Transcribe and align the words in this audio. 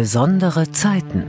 Besondere 0.00 0.72
Zeiten. 0.72 1.24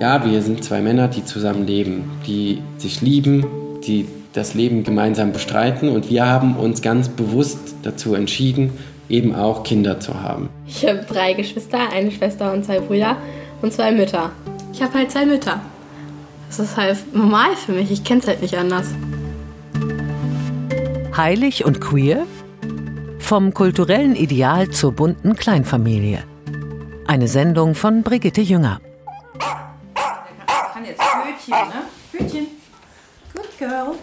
Ja, 0.00 0.24
wir 0.24 0.40
sind 0.40 0.64
zwei 0.64 0.80
Männer, 0.80 1.06
die 1.06 1.22
zusammen 1.22 1.66
leben, 1.66 2.10
die 2.26 2.62
sich 2.78 3.02
lieben, 3.02 3.44
die 3.84 4.08
das 4.32 4.54
Leben 4.54 4.84
gemeinsam 4.84 5.32
bestreiten 5.32 5.90
und 5.90 6.08
wir 6.08 6.24
haben 6.24 6.56
uns 6.56 6.80
ganz 6.80 7.10
bewusst 7.10 7.74
dazu 7.82 8.14
entschieden, 8.14 8.72
eben 9.10 9.34
auch 9.34 9.64
Kinder 9.64 10.00
zu 10.00 10.22
haben. 10.22 10.48
Ich 10.66 10.86
habe 10.86 11.04
drei 11.06 11.34
Geschwister, 11.34 11.90
eine 11.92 12.10
Schwester 12.10 12.54
und 12.54 12.64
zwei 12.64 12.80
Brüder 12.80 13.18
und 13.60 13.70
zwei 13.74 13.92
Mütter. 13.92 14.30
Ich 14.72 14.80
habe 14.80 14.94
halt 14.94 15.10
zwei 15.10 15.26
Mütter. 15.26 15.60
Das 16.48 16.58
ist 16.58 16.78
halt 16.78 16.96
normal 17.14 17.54
für 17.54 17.72
mich, 17.72 17.90
ich 17.90 18.02
kenne 18.02 18.20
es 18.20 18.26
halt 18.26 18.40
nicht 18.40 18.56
anders. 18.56 18.86
Heilig 21.14 21.66
und 21.66 21.82
queer? 21.82 22.24
Vom 23.30 23.54
kulturellen 23.54 24.16
Ideal 24.16 24.70
zur 24.70 24.90
bunten 24.90 25.36
Kleinfamilie. 25.36 26.24
Eine 27.06 27.28
Sendung 27.28 27.76
von 27.76 28.02
Brigitte 28.02 28.40
Jünger. 28.40 28.80
kann 30.72 30.84
jetzt 30.84 31.00
Pfötchen, 31.00 31.68
ne? 31.68 31.82
Pfötchen. 32.10 32.46
Good 33.32 33.56
girl. 33.56 33.94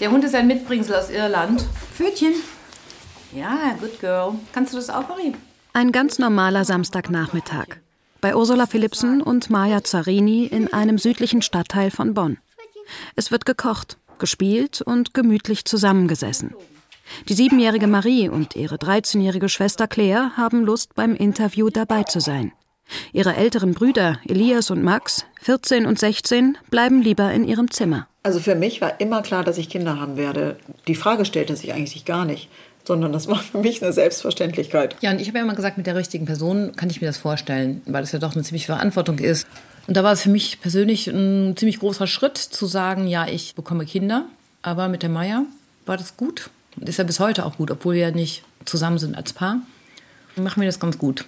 Der 0.00 0.10
Hund 0.10 0.24
ist 0.24 0.34
ein 0.34 0.46
Mitbringsel 0.46 0.94
aus 0.94 1.10
Irland. 1.10 1.66
Pfötchen. 1.92 2.32
Ja, 3.34 3.76
good 3.78 4.00
girl. 4.00 4.32
Kannst 4.54 4.72
du 4.72 4.78
das 4.78 4.88
auch, 4.88 5.06
Marie? 5.06 5.34
Ein 5.74 5.92
ganz 5.92 6.18
normaler 6.18 6.64
Samstagnachmittag. 6.64 7.66
Bei 8.22 8.34
Ursula 8.34 8.64
Philipsen 8.64 9.20
und 9.20 9.50
Maja 9.50 9.84
Zarini 9.84 10.46
in 10.46 10.72
einem 10.72 10.96
südlichen 10.96 11.42
Stadtteil 11.42 11.90
von 11.90 12.14
Bonn. 12.14 12.38
Es 13.14 13.30
wird 13.30 13.44
gekocht 13.44 13.98
gespielt 14.18 14.80
und 14.80 15.12
gemütlich 15.12 15.66
zusammengesessen. 15.66 16.54
Die 17.28 17.34
siebenjährige 17.34 17.86
Marie 17.86 18.28
und 18.28 18.56
ihre 18.56 18.76
13-jährige 18.76 19.48
Schwester 19.48 19.86
Claire 19.86 20.32
haben 20.36 20.64
Lust, 20.64 20.94
beim 20.94 21.14
Interview 21.14 21.70
dabei 21.70 22.04
zu 22.04 22.20
sein. 22.20 22.52
Ihre 23.12 23.34
älteren 23.34 23.72
Brüder 23.72 24.18
Elias 24.26 24.70
und 24.70 24.82
Max, 24.82 25.24
14 25.40 25.86
und 25.86 25.98
16, 25.98 26.58
bleiben 26.70 27.02
lieber 27.02 27.32
in 27.32 27.44
ihrem 27.44 27.70
Zimmer. 27.70 28.06
Also 28.22 28.40
für 28.40 28.54
mich 28.54 28.80
war 28.80 29.00
immer 29.00 29.22
klar, 29.22 29.44
dass 29.44 29.58
ich 29.58 29.68
Kinder 29.68 29.98
haben 30.00 30.16
werde. 30.16 30.56
Die 30.86 30.94
Frage 30.94 31.24
stellte 31.24 31.56
sich 31.56 31.72
eigentlich 31.72 32.04
gar 32.04 32.24
nicht, 32.24 32.48
sondern 32.84 33.12
das 33.12 33.28
war 33.28 33.38
für 33.38 33.58
mich 33.58 33.82
eine 33.82 33.92
Selbstverständlichkeit. 33.92 34.96
Ja, 35.00 35.10
und 35.10 35.20
ich 35.20 35.28
habe 35.28 35.38
ja 35.38 35.44
immer 35.44 35.54
gesagt, 35.54 35.76
mit 35.76 35.86
der 35.86 35.96
richtigen 35.96 36.26
Person 36.26 36.74
kann 36.76 36.90
ich 36.90 37.00
mir 37.00 37.06
das 37.06 37.18
vorstellen, 37.18 37.82
weil 37.86 38.02
das 38.02 38.12
ja 38.12 38.18
doch 38.18 38.34
eine 38.34 38.42
ziemliche 38.42 38.66
Verantwortung 38.66 39.18
ist. 39.18 39.46
Und 39.86 39.96
da 39.96 40.04
war 40.04 40.12
es 40.12 40.22
für 40.22 40.30
mich 40.30 40.60
persönlich 40.60 41.08
ein 41.08 41.56
ziemlich 41.56 41.80
großer 41.80 42.06
Schritt 42.06 42.38
zu 42.38 42.66
sagen, 42.66 43.06
ja, 43.06 43.26
ich 43.26 43.54
bekomme 43.54 43.84
Kinder. 43.84 44.26
Aber 44.62 44.88
mit 44.88 45.02
der 45.02 45.10
Maya 45.10 45.44
war 45.84 45.98
das 45.98 46.16
gut. 46.16 46.48
Ist 46.80 46.98
ja 46.98 47.04
bis 47.04 47.20
heute 47.20 47.44
auch 47.46 47.56
gut, 47.56 47.70
obwohl 47.70 47.94
wir 47.94 48.02
ja 48.02 48.10
nicht 48.10 48.42
zusammen 48.64 48.98
sind 48.98 49.16
als 49.16 49.32
Paar. 49.32 49.60
Machen 50.36 50.60
wir 50.60 50.68
das 50.68 50.80
ganz 50.80 50.98
gut. 50.98 51.24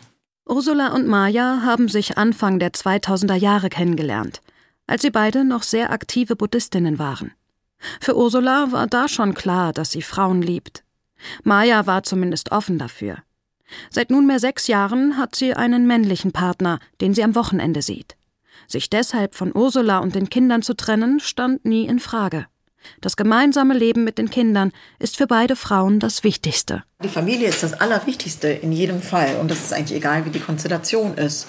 Ursula 0.49 0.93
und 0.95 1.07
Maya 1.07 1.63
haben 1.65 1.89
sich 1.89 2.19
Anfang 2.19 2.59
der 2.59 2.73
2000er 2.73 3.35
Jahre 3.35 3.69
kennengelernt, 3.69 4.43
als 4.87 5.03
sie 5.03 5.11
beide 5.11 5.45
noch 5.45 5.63
sehr 5.63 5.91
aktive 5.91 6.37
Buddhistinnen 6.37 6.99
waren. 6.99 7.33
Für 8.01 8.17
Ursula 8.17 8.73
war 8.73 8.87
da 8.87 9.09
schon 9.09 9.35
klar, 9.35 9.73
dass 9.73 9.91
sie 9.91 10.03
Frauen 10.03 10.43
liebt. 10.43 10.85
Maya 11.43 11.87
war 11.87 12.03
zumindest 12.03 12.53
offen 12.53 12.79
dafür. 12.79 13.19
Seit 13.91 14.11
nunmehr 14.11 14.39
sechs 14.39 14.69
Jahren 14.69 15.17
hat 15.17 15.35
sie 15.35 15.55
einen 15.55 15.87
männlichen 15.87 16.33
Partner, 16.33 16.79
den 17.01 17.15
sie 17.15 17.25
am 17.25 17.35
Wochenende 17.35 17.83
sieht. 17.83 18.17
Sich 18.69 18.91
deshalb 18.91 19.35
von 19.35 19.55
Ursula 19.55 19.99
und 19.99 20.15
den 20.15 20.31
Kindern 20.31 20.63
zu 20.63 20.75
trennen, 20.75 21.21
stand 21.21 21.65
nie 21.65 21.87
in 21.87 21.99
Frage. 21.99 22.47
Das 23.01 23.17
gemeinsame 23.17 23.75
Leben 23.75 24.05
mit 24.05 24.19
den 24.19 24.31
Kindern 24.31 24.73
ist 24.99 25.17
für 25.17 25.27
beide 25.27 25.57
Frauen 25.57 26.01
das 26.01 26.25
Wichtigste. 26.25 26.83
Die 27.03 27.09
Familie 27.09 27.49
ist 27.49 27.63
das 27.63 27.75
Allerwichtigste 27.75 28.49
in 28.49 28.73
jedem 28.73 29.03
Fall. 29.03 29.37
Und 29.41 29.51
das 29.51 29.59
ist 29.61 29.73
eigentlich 29.73 29.97
egal, 29.99 30.25
wie 30.25 30.31
die 30.31 30.41
Konstellation 30.41 31.17
ist. 31.19 31.47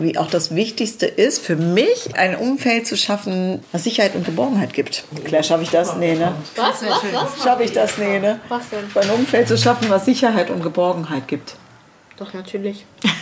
Wie 0.00 0.18
auch 0.18 0.28
das 0.28 0.54
Wichtigste 0.54 1.06
ist, 1.06 1.38
für 1.44 1.56
mich 1.56 2.14
ein 2.16 2.36
Umfeld 2.36 2.86
zu 2.86 2.96
schaffen, 2.96 3.62
was 3.72 3.84
Sicherheit 3.84 4.14
und 4.14 4.24
Geborgenheit 4.26 4.74
gibt. 4.74 5.04
Claire, 5.24 5.42
schaffe 5.42 5.62
ich 5.62 5.70
das? 5.70 5.96
Nee, 5.96 6.14
ne? 6.14 6.34
Was? 6.56 6.82
Was? 6.82 7.02
Was? 7.12 7.42
Schaffe 7.42 7.62
ich 7.62 7.72
das? 7.72 7.96
Nee, 7.98 8.18
ne? 8.18 8.40
Was 8.48 8.68
denn? 8.68 8.84
Ein 8.94 9.10
Umfeld 9.10 9.48
zu 9.48 9.56
schaffen, 9.56 9.88
was 9.90 10.04
Sicherheit 10.04 10.50
und 10.50 10.62
Geborgenheit 10.62 11.26
gibt. 11.28 11.56
Doch, 12.16 12.32
natürlich. 12.34 12.84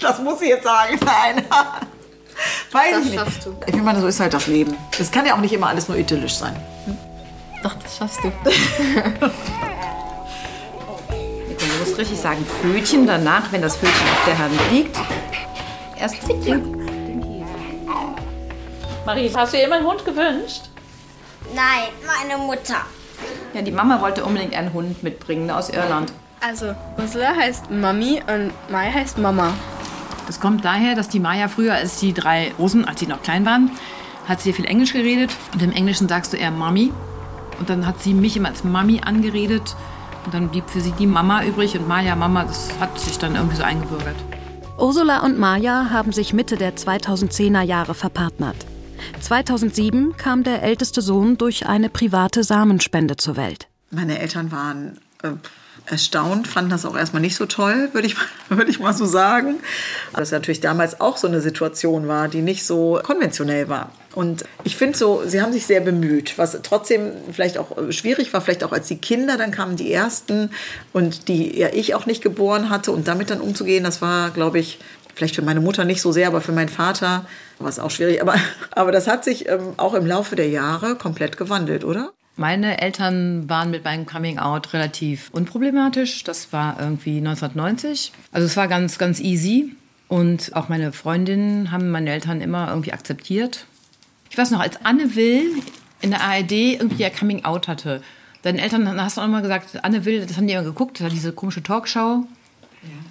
Das 0.00 0.20
muss 0.22 0.40
ich 0.42 0.48
jetzt 0.50 0.62
sagen. 0.62 0.96
Nein. 1.04 1.44
Weiß 2.70 2.92
Das 2.92 2.98
ich 3.00 3.04
nicht. 3.10 3.14
schaffst 3.18 3.46
du. 3.46 3.56
Ich 3.66 3.74
meine, 3.82 4.00
so 4.00 4.06
ist 4.06 4.20
halt 4.20 4.32
das 4.32 4.46
Leben. 4.46 4.74
Es 4.96 5.10
kann 5.10 5.26
ja 5.26 5.34
auch 5.34 5.40
nicht 5.40 5.52
immer 5.52 5.66
alles 5.66 5.88
nur 5.88 5.98
idyllisch 5.98 6.34
sein. 6.34 6.54
Doch, 7.62 7.74
das 7.74 7.96
schaffst 7.96 8.20
du. 8.22 8.32
Du 11.58 11.84
musst 11.84 11.98
richtig 11.98 12.18
sagen, 12.18 12.44
Pfötchen. 12.44 13.06
Danach, 13.06 13.52
wenn 13.52 13.62
das 13.62 13.76
Pfötchen 13.76 14.08
auf 14.08 14.24
der 14.26 14.38
Hand 14.38 14.54
liegt, 14.70 14.96
erst 15.98 16.16
Marie, 19.06 19.30
hast 19.34 19.52
du 19.52 19.56
dir 19.56 19.64
immer 19.64 19.76
einen 19.76 19.86
Hund 19.86 20.04
gewünscht? 20.04 20.64
Nein, 21.54 21.88
meine 22.06 22.36
Mutter. 22.42 22.84
Ja, 23.54 23.62
die 23.62 23.70
Mama 23.70 24.00
wollte 24.00 24.24
unbedingt 24.24 24.54
einen 24.54 24.72
Hund 24.72 25.02
mitbringen 25.02 25.50
aus 25.50 25.70
Irland. 25.70 26.12
Also, 26.40 26.74
Ursula 26.98 27.34
heißt 27.34 27.70
Mami 27.70 28.22
und 28.26 28.52
Mai 28.70 28.92
heißt 28.92 29.18
Mama. 29.18 29.54
Das 30.26 30.40
kommt 30.40 30.64
daher, 30.64 30.94
dass 30.94 31.08
die 31.08 31.20
Maya 31.20 31.48
früher, 31.48 31.74
als 31.74 32.00
die 32.00 32.12
drei 32.12 32.52
Rosen, 32.58 32.84
als 32.84 33.00
sie 33.00 33.06
noch 33.06 33.22
klein 33.22 33.46
waren, 33.46 33.70
hat 34.28 34.42
sie 34.42 34.52
viel 34.52 34.66
Englisch 34.66 34.92
geredet. 34.92 35.30
Und 35.54 35.62
im 35.62 35.72
Englischen 35.72 36.06
sagst 36.06 36.34
du 36.34 36.36
eher 36.36 36.50
Mami. 36.50 36.92
Und 37.58 37.68
dann 37.68 37.86
hat 37.86 38.02
sie 38.02 38.14
mich 38.14 38.36
immer 38.36 38.48
als 38.48 38.64
Mami 38.64 39.00
angeredet. 39.04 39.76
Und 40.24 40.34
dann 40.34 40.48
blieb 40.48 40.68
für 40.68 40.80
sie 40.80 40.92
die 40.92 41.06
Mama 41.06 41.44
übrig. 41.44 41.76
Und 41.78 41.88
Maya, 41.88 42.14
Mama, 42.16 42.44
das 42.44 42.68
hat 42.80 42.98
sich 42.98 43.18
dann 43.18 43.34
irgendwie 43.34 43.56
so 43.56 43.62
eingebürgert. 43.62 44.16
Ursula 44.78 45.24
und 45.24 45.38
Maja 45.38 45.90
haben 45.90 46.12
sich 46.12 46.32
Mitte 46.32 46.56
der 46.56 46.76
2010er 46.76 47.62
Jahre 47.62 47.94
verpartnert. 47.94 48.56
2007 49.20 50.16
kam 50.16 50.44
der 50.44 50.62
älteste 50.62 51.02
Sohn 51.02 51.36
durch 51.36 51.66
eine 51.66 51.88
private 51.88 52.44
Samenspende 52.44 53.16
zur 53.16 53.36
Welt. 53.36 53.66
Meine 53.90 54.18
Eltern 54.20 54.52
waren 54.52 54.98
äh, 55.22 55.30
erstaunt, 55.90 56.48
fanden 56.48 56.70
das 56.70 56.84
auch 56.84 56.96
erstmal 56.96 57.22
nicht 57.22 57.36
so 57.36 57.46
toll, 57.46 57.90
würde 57.92 58.06
ich, 58.06 58.16
würde 58.48 58.70
ich 58.70 58.80
mal 58.80 58.92
so 58.92 59.06
sagen. 59.06 59.56
Aber 60.12 60.22
es 60.22 60.30
natürlich 60.30 60.60
damals 60.60 61.00
auch 61.00 61.16
so 61.16 61.26
eine 61.26 61.40
Situation 61.40 62.08
war, 62.08 62.28
die 62.28 62.42
nicht 62.42 62.64
so 62.64 63.00
konventionell 63.02 63.68
war. 63.68 63.90
Und 64.14 64.44
ich 64.64 64.76
finde 64.76 64.98
so, 64.98 65.22
sie 65.26 65.40
haben 65.40 65.52
sich 65.52 65.66
sehr 65.66 65.80
bemüht, 65.80 66.38
was 66.38 66.58
trotzdem 66.62 67.12
vielleicht 67.30 67.58
auch 67.58 67.76
schwierig 67.90 68.32
war, 68.32 68.40
vielleicht 68.40 68.64
auch 68.64 68.72
als 68.72 68.88
die 68.88 68.96
Kinder, 68.96 69.36
dann 69.36 69.52
kamen 69.52 69.76
die 69.76 69.92
ersten 69.92 70.50
und 70.92 71.28
die 71.28 71.56
ja 71.56 71.68
ich 71.72 71.94
auch 71.94 72.06
nicht 72.06 72.22
geboren 72.22 72.70
hatte 72.70 72.90
und 72.90 73.06
damit 73.06 73.30
dann 73.30 73.40
umzugehen, 73.40 73.84
das 73.84 74.02
war, 74.02 74.30
glaube 74.30 74.58
ich, 74.58 74.80
vielleicht 75.14 75.36
für 75.36 75.42
meine 75.42 75.60
Mutter 75.60 75.84
nicht 75.84 76.00
so 76.00 76.12
sehr, 76.12 76.28
aber 76.28 76.40
für 76.40 76.52
meinen 76.52 76.68
Vater 76.68 77.26
war 77.58 77.68
es 77.68 77.78
auch 77.78 77.90
schwierig. 77.90 78.22
Aber, 78.22 78.34
aber 78.70 78.92
das 78.92 79.06
hat 79.06 79.24
sich 79.24 79.48
ähm, 79.48 79.74
auch 79.76 79.94
im 79.94 80.06
Laufe 80.06 80.36
der 80.36 80.48
Jahre 80.48 80.96
komplett 80.96 81.36
gewandelt, 81.36 81.84
oder? 81.84 82.12
Meine 82.38 82.80
Eltern 82.80 83.48
waren 83.48 83.72
mit 83.72 83.82
meinem 83.82 84.06
Coming 84.06 84.38
Out 84.38 84.72
relativ 84.72 85.28
unproblematisch. 85.32 86.22
Das 86.22 86.52
war 86.52 86.78
irgendwie 86.78 87.18
1990. 87.18 88.12
Also 88.30 88.46
es 88.46 88.56
war 88.56 88.68
ganz, 88.68 88.96
ganz 88.96 89.18
easy. 89.18 89.74
Und 90.06 90.54
auch 90.54 90.68
meine 90.68 90.92
Freundinnen 90.92 91.72
haben 91.72 91.90
meine 91.90 92.10
Eltern 92.10 92.40
immer 92.40 92.68
irgendwie 92.68 92.92
akzeptiert. 92.92 93.66
Ich 94.30 94.38
weiß 94.38 94.52
noch, 94.52 94.60
als 94.60 94.84
Anne 94.84 95.16
Will 95.16 95.50
in 96.00 96.10
der 96.10 96.20
ARD 96.20 96.52
irgendwie 96.52 97.02
ihr 97.02 97.10
Coming 97.10 97.44
Out 97.44 97.66
hatte, 97.66 98.04
deinen 98.42 98.60
Eltern 98.60 98.84
dann 98.84 99.02
hast 99.02 99.16
du 99.16 99.20
auch 99.20 99.26
immer 99.26 99.42
gesagt, 99.42 99.84
Anne 99.84 100.04
Will, 100.04 100.24
das 100.24 100.36
haben 100.36 100.46
die 100.46 100.52
immer 100.52 100.62
geguckt, 100.62 101.00
das 101.00 101.02
war 101.02 101.10
diese 101.10 101.32
komische 101.32 101.64
Talkshow. 101.64 102.24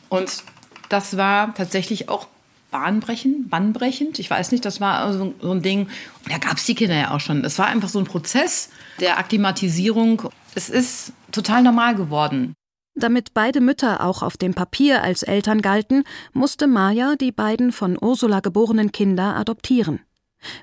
Und 0.07 0.43
das 0.87 1.17
war 1.17 1.53
tatsächlich 1.53 2.07
auch 2.07 2.27
bahnbrechend, 2.71 3.49
bannbrechend. 3.49 4.19
Ich 4.19 4.29
weiß 4.29 4.53
nicht, 4.53 4.63
das 4.63 4.79
war 4.79 5.11
so, 5.11 5.33
so 5.41 5.51
ein 5.51 5.61
Ding. 5.61 5.81
Und 6.23 6.31
da 6.31 6.37
gab 6.37 6.55
es 6.55 6.65
die 6.65 6.75
Kinder 6.75 6.95
ja 6.95 7.11
auch 7.11 7.19
schon. 7.19 7.43
Es 7.43 7.59
war 7.59 7.67
einfach 7.67 7.89
so 7.89 7.99
ein 7.99 8.05
Prozess 8.05 8.69
der 8.99 9.17
Akklimatisierung. 9.17 10.23
Es 10.55 10.69
ist 10.69 11.13
total 11.31 11.63
normal 11.63 11.95
geworden. 11.95 12.53
Damit 12.95 13.35
beide 13.35 13.61
Mütter 13.61 14.03
auch 14.03 14.23
auf 14.23 14.37
dem 14.37 14.55
Papier 14.55 15.03
als 15.03 15.21
Eltern 15.21 15.61
galten, 15.61 16.03
musste 16.33 16.65
Maja 16.65 17.15
die 17.15 17.31
beiden 17.31 17.71
von 17.71 17.95
Ursula 18.01 18.39
geborenen 18.39 18.91
Kinder 18.91 19.35
adoptieren. 19.35 19.99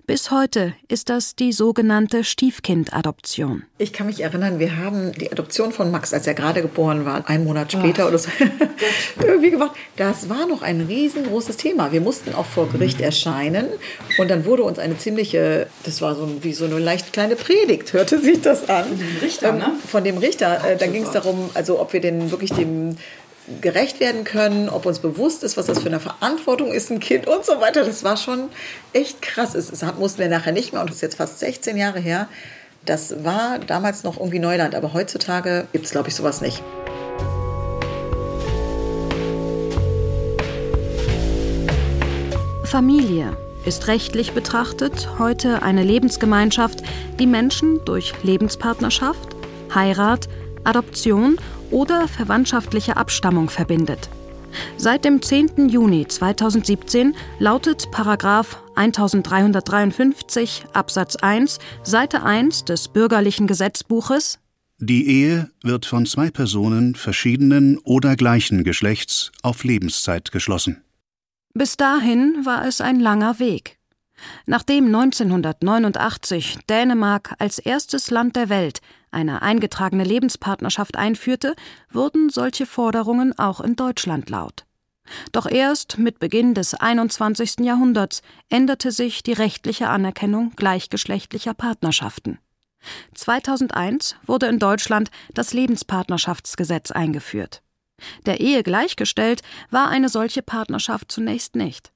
Bis 0.06 0.30
heute 0.30 0.74
ist 0.88 1.08
das 1.08 1.34
die 1.34 1.52
sogenannte 1.52 2.24
Stiefkindadoption. 2.24 3.64
Ich 3.78 3.92
kann 3.92 4.06
mich 4.06 4.20
erinnern, 4.20 4.58
wir 4.58 4.76
haben 4.76 5.12
die 5.12 5.30
Adoption 5.30 5.72
von 5.72 5.90
Max, 5.90 6.14
als 6.14 6.26
er 6.26 6.34
gerade 6.34 6.62
geboren 6.62 7.04
war, 7.04 7.28
einen 7.28 7.44
Monat 7.44 7.72
später 7.72 8.06
oder 8.08 8.18
so, 8.18 8.30
irgendwie 9.22 9.50
gemacht. 9.50 9.72
Das 9.96 10.28
war 10.28 10.46
noch 10.46 10.62
ein 10.62 10.80
riesengroßes 10.82 11.56
Thema. 11.56 11.92
Wir 11.92 12.00
mussten 12.00 12.34
auch 12.34 12.46
vor 12.46 12.68
Gericht 12.68 13.00
erscheinen 13.00 13.66
und 14.18 14.30
dann 14.30 14.44
wurde 14.44 14.62
uns 14.62 14.78
eine 14.78 14.96
ziemliche, 14.96 15.66
das 15.84 16.00
war 16.00 16.14
so 16.14 16.42
wie 16.42 16.52
so 16.52 16.64
eine 16.64 16.78
leicht 16.78 17.12
kleine 17.12 17.36
Predigt, 17.36 17.92
hörte 17.92 18.20
sich 18.20 18.40
das 18.40 18.68
an. 18.68 18.86
Von 18.86 18.98
dem 18.98 19.16
Richter, 19.20 19.52
ne? 19.52 19.72
Von 19.86 20.04
dem 20.04 20.18
Richter. 20.18 20.64
Äh, 20.64 20.76
Dann 20.76 20.92
ging 20.92 21.02
es 21.02 21.10
darum, 21.10 21.50
also 21.54 21.80
ob 21.80 21.92
wir 21.92 22.00
denn 22.00 22.30
wirklich 22.30 22.52
dem 22.52 22.96
gerecht 23.61 24.00
werden 24.00 24.25
können, 24.25 24.69
ob 24.69 24.87
uns 24.87 24.99
bewusst 24.99 25.43
ist, 25.43 25.56
was 25.56 25.67
das 25.67 25.81
für 25.81 25.88
eine 25.88 26.00
Verantwortung 26.00 26.73
ist, 26.73 26.91
ein 26.91 27.00
Kind 27.00 27.26
und 27.26 27.44
so 27.44 27.61
weiter. 27.61 27.85
Das 27.85 28.05
war 28.05 28.17
schon 28.17 28.49
echt 28.93 29.20
krass. 29.23 29.55
Es, 29.55 29.70
es 29.70 29.82
mussten 29.99 30.20
wir 30.20 30.29
nachher 30.29 30.52
nicht 30.52 30.73
mehr 30.73 30.81
und 30.81 30.88
das 30.88 30.96
ist 30.96 31.02
jetzt 31.02 31.17
fast 31.17 31.38
16 31.41 31.76
Jahre 31.76 32.00
her. 32.00 32.29
Das 32.85 33.25
war 33.25 33.58
damals 33.58 34.02
noch 34.05 34.19
irgendwie 34.19 34.38
Neuland, 34.38 34.75
aber 34.75 34.93
heutzutage 34.93 35.67
gibt 35.73 35.87
es, 35.87 35.91
glaube 35.91 36.08
ich, 36.08 36.14
sowas 36.14 36.41
nicht. 36.41 36.62
Familie 42.64 43.37
ist 43.64 43.87
rechtlich 43.87 44.32
betrachtet 44.32 45.08
heute 45.19 45.62
eine 45.62 45.82
Lebensgemeinschaft, 45.85 46.82
die 47.19 47.26
Menschen 47.26 47.81
durch 47.85 48.12
Lebenspartnerschaft, 48.23 49.37
Heirat, 49.75 50.29
Adoption 50.64 51.37
und 51.37 51.44
oder 51.70 52.08
verwandtschaftliche 52.08 52.96
Abstammung 52.96 53.50
verbindet. 53.50 54.08
Seit 54.76 55.05
dem 55.05 55.20
10. 55.22 55.69
Juni 55.69 56.06
2017 56.06 57.14
lautet 57.38 57.90
Paragraf 57.90 58.62
1353 58.76 60.66
Absatz 60.72 61.16
1 61.16 61.58
Seite 61.82 62.22
1 62.22 62.64
des 62.64 62.88
bürgerlichen 62.88 63.46
Gesetzbuches 63.46 64.38
Die 64.78 65.06
Ehe 65.08 65.50
wird 65.62 65.87
von 65.87 66.06
zwei 66.06 66.31
Personen 66.31 66.94
verschiedenen 66.94 67.78
oder 67.78 68.17
gleichen 68.17 68.64
Geschlechts 68.64 69.32
auf 69.43 69.64
Lebenszeit 69.64 70.32
geschlossen. 70.32 70.82
Bis 71.55 71.76
dahin 71.76 72.44
war 72.44 72.67
es 72.67 72.81
ein 72.81 72.99
langer 73.00 73.38
Weg. 73.38 73.78
Nachdem 74.46 74.87
1989 74.87 76.58
Dänemark 76.69 77.34
als 77.38 77.58
erstes 77.58 78.10
Land 78.10 78.37
der 78.37 78.49
Welt 78.49 78.81
eine 79.14 79.43
eingetragene 79.43 80.05
Lebenspartnerschaft 80.05 80.96
einführte, 80.96 81.55
wurden 81.90 82.28
solche 82.28 82.66
Forderungen 82.66 83.38
auch 83.38 83.61
in 83.61 83.76
Deutschland 83.76 84.28
laut. 84.28 84.66
Doch 85.32 85.46
erst 85.46 85.99
mit 85.99 86.19
Beginn 86.19 86.55
des 86.55 86.75
21. 86.75 87.61
Jahrhunderts 87.61 88.22
änderte 88.49 88.90
sich 88.90 89.22
die 89.22 89.32
rechtliche 89.32 89.88
Anerkennung 89.88 90.52
gleichgeschlechtlicher 90.56 91.55
Partnerschaften. 91.55 92.38
2001 93.14 94.16
wurde 94.26 94.46
in 94.46 94.58
Deutschland 94.58 95.11
das 95.32 95.52
Lebenspartnerschaftsgesetz 95.52 96.90
eingeführt. 96.90 97.62
Der 98.26 98.40
Ehe 98.40 98.62
gleichgestellt 98.62 99.43
war 99.70 99.88
eine 99.88 100.08
solche 100.08 100.43
Partnerschaft 100.43 101.10
zunächst 101.10 101.55
nicht. 101.56 101.94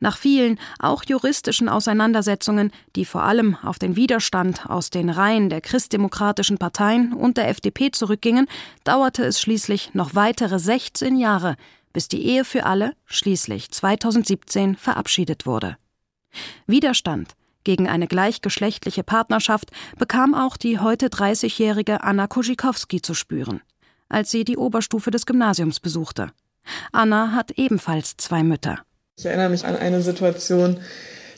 Nach 0.00 0.16
vielen, 0.16 0.58
auch 0.78 1.04
juristischen 1.04 1.68
Auseinandersetzungen, 1.68 2.72
die 2.96 3.04
vor 3.04 3.22
allem 3.22 3.56
auf 3.62 3.78
den 3.78 3.96
Widerstand 3.96 4.68
aus 4.68 4.90
den 4.90 5.10
Reihen 5.10 5.48
der 5.48 5.60
christdemokratischen 5.60 6.58
Parteien 6.58 7.12
und 7.12 7.36
der 7.36 7.48
FDP 7.48 7.90
zurückgingen, 7.90 8.46
dauerte 8.84 9.24
es 9.24 9.40
schließlich 9.40 9.94
noch 9.94 10.14
weitere 10.14 10.58
16 10.58 11.16
Jahre, 11.16 11.56
bis 11.92 12.08
die 12.08 12.24
Ehe 12.24 12.44
für 12.44 12.64
alle 12.66 12.94
schließlich 13.06 13.70
2017 13.70 14.76
verabschiedet 14.76 15.46
wurde. 15.46 15.76
Widerstand 16.66 17.34
gegen 17.62 17.88
eine 17.88 18.06
gleichgeschlechtliche 18.06 19.04
Partnerschaft 19.04 19.70
bekam 19.98 20.34
auch 20.34 20.56
die 20.56 20.80
heute 20.80 21.06
30-jährige 21.06 22.02
Anna 22.02 22.26
Koschikowski 22.26 23.00
zu 23.00 23.14
spüren 23.14 23.62
als 24.08 24.30
sie 24.30 24.44
die 24.44 24.56
Oberstufe 24.56 25.10
des 25.10 25.26
Gymnasiums 25.26 25.80
besuchte. 25.80 26.30
Anna 26.92 27.32
hat 27.32 27.50
ebenfalls 27.52 28.16
zwei 28.16 28.42
Mütter. 28.42 28.78
Ich 29.16 29.26
erinnere 29.26 29.48
mich 29.48 29.64
an 29.64 29.76
eine 29.76 30.02
Situation, 30.02 30.80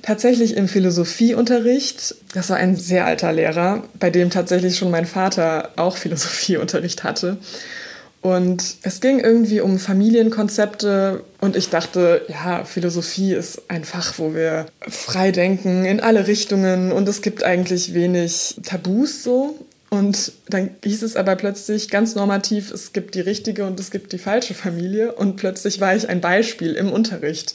tatsächlich 0.01 0.57
im 0.57 0.67
Philosophieunterricht. 0.67 2.15
Das 2.33 2.49
war 2.49 2.57
ein 2.57 2.75
sehr 2.75 3.05
alter 3.05 3.33
Lehrer, 3.33 3.85
bei 4.01 4.09
dem 4.09 4.31
tatsächlich 4.31 4.79
schon 4.79 4.91
mein 4.91 5.05
Vater 5.05 5.71
auch 5.77 5.97
Philosophieunterricht 5.99 7.05
hatte. 7.05 7.37
Und 8.23 8.77
es 8.83 9.01
ging 9.01 9.21
irgendwie 9.21 9.61
um 9.61 9.79
Familienkonzepte 9.79 11.23
und 11.41 11.55
ich 11.55 11.69
dachte, 11.69 12.25
ja, 12.29 12.65
Philosophie 12.65 13.35
ist 13.35 13.71
ein 13.71 13.85
Fach, 13.85 14.15
wo 14.17 14.35
wir 14.35 14.67
frei 14.89 15.31
denken 15.31 15.85
in 15.85 16.01
alle 16.01 16.27
Richtungen 16.27 16.91
und 16.91 17.09
es 17.09 17.23
gibt 17.23 17.45
eigentlich 17.45 17.95
wenig 17.95 18.57
Tabus 18.65 19.23
so. 19.23 19.55
Und 19.97 20.33
dann 20.49 20.71
hieß 20.85 21.03
es 21.03 21.17
aber 21.17 21.37
plötzlich 21.37 21.89
ganz 21.89 22.15
normativ, 22.15 22.71
es 22.71 22.93
gibt 22.93 23.15
die 23.15 23.21
richtige 23.21 23.67
und 23.67 23.81
es 23.81 23.91
gibt 23.91 24.13
die 24.13 24.19
falsche 24.19 24.53
Familie. 24.53 25.13
Und 25.15 25.37
plötzlich 25.37 25.81
war 25.81 25.97
ich 25.97 26.09
ein 26.09 26.21
Beispiel 26.21 26.75
im 26.75 26.93
Unterricht. 26.93 27.55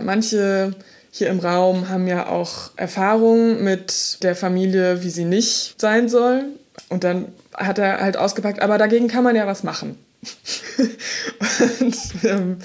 Manche 0.00 0.74
hier 1.10 1.28
im 1.28 1.40
Raum 1.40 1.88
haben 1.88 2.06
ja 2.06 2.28
auch 2.28 2.70
Erfahrungen 2.76 3.64
mit 3.64 4.22
der 4.22 4.36
Familie, 4.36 5.02
wie 5.02 5.10
sie 5.10 5.24
nicht 5.24 5.80
sein 5.80 6.08
soll. 6.10 6.44
Und 6.90 7.02
dann 7.02 7.28
hat 7.54 7.78
er 7.78 8.00
halt 8.00 8.16
ausgepackt, 8.16 8.60
aber 8.60 8.76
dagegen 8.76 9.08
kann 9.08 9.24
man 9.24 9.34
ja 9.34 9.46
was 9.46 9.62
machen. 9.62 9.96
und 11.80 11.96
ähm, 12.24 12.58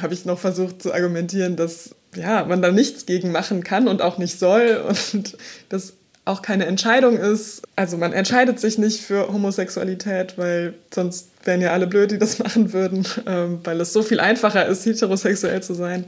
habe 0.00 0.14
ich 0.14 0.24
noch 0.24 0.38
versucht 0.38 0.80
zu 0.80 0.94
argumentieren, 0.94 1.56
dass 1.56 1.90
ja, 2.14 2.44
man 2.44 2.62
da 2.62 2.70
nichts 2.70 3.04
gegen 3.04 3.32
machen 3.32 3.64
kann 3.64 3.88
und 3.88 4.00
auch 4.00 4.16
nicht 4.16 4.38
soll 4.38 4.82
und 4.88 5.36
das 5.68 5.94
auch 6.28 6.42
keine 6.42 6.66
Entscheidung 6.66 7.16
ist. 7.16 7.62
Also 7.74 7.96
man 7.96 8.12
entscheidet 8.12 8.60
sich 8.60 8.78
nicht 8.78 9.00
für 9.00 9.32
Homosexualität, 9.32 10.36
weil 10.36 10.74
sonst 10.92 11.30
wären 11.44 11.60
ja 11.60 11.72
alle 11.72 11.86
blöd, 11.86 12.10
die 12.10 12.18
das 12.18 12.38
machen 12.44 12.72
würden, 12.72 13.06
ähm, 13.26 13.60
weil 13.64 13.80
es 13.80 13.92
so 13.92 14.02
viel 14.02 14.20
einfacher 14.20 14.66
ist, 14.66 14.84
heterosexuell 14.84 15.62
zu 15.62 15.74
sein. 15.74 16.04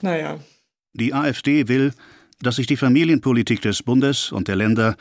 Naja. 0.00 0.40
Die 0.94 1.12
AfD 1.12 1.68
will, 1.68 1.92
dass 2.40 2.56
sich 2.56 2.66
die 2.66 2.76
Familienpolitik 2.76 3.60
des 3.60 3.82
Bundes 3.82 4.32
und 4.32 4.48
der 4.48 4.56
Länder 4.56 4.96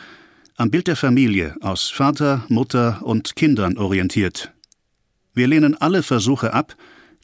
am 0.57 0.69
Bild 0.69 0.87
der 0.87 0.95
Familie 0.95 1.55
aus 1.61 1.89
Vater, 1.89 2.45
Mutter 2.49 2.99
und 3.03 3.35
Kindern 3.35 3.77
orientiert. 3.77 4.51
Wir 5.33 5.47
lehnen 5.47 5.75
alle 5.79 6.03
Versuche 6.03 6.53
ab, 6.53 6.75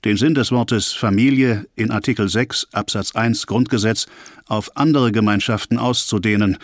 den 0.03 0.17
Sinn 0.17 0.33
des 0.33 0.51
Wortes 0.51 0.91
Familie 0.93 1.65
in 1.75 1.91
Artikel 1.91 2.27
6 2.27 2.69
Absatz 2.71 3.15
1 3.15 3.47
Grundgesetz 3.47 4.07
auf 4.47 4.75
andere 4.75 5.11
Gemeinschaften 5.11 5.77
auszudehnen 5.77 6.57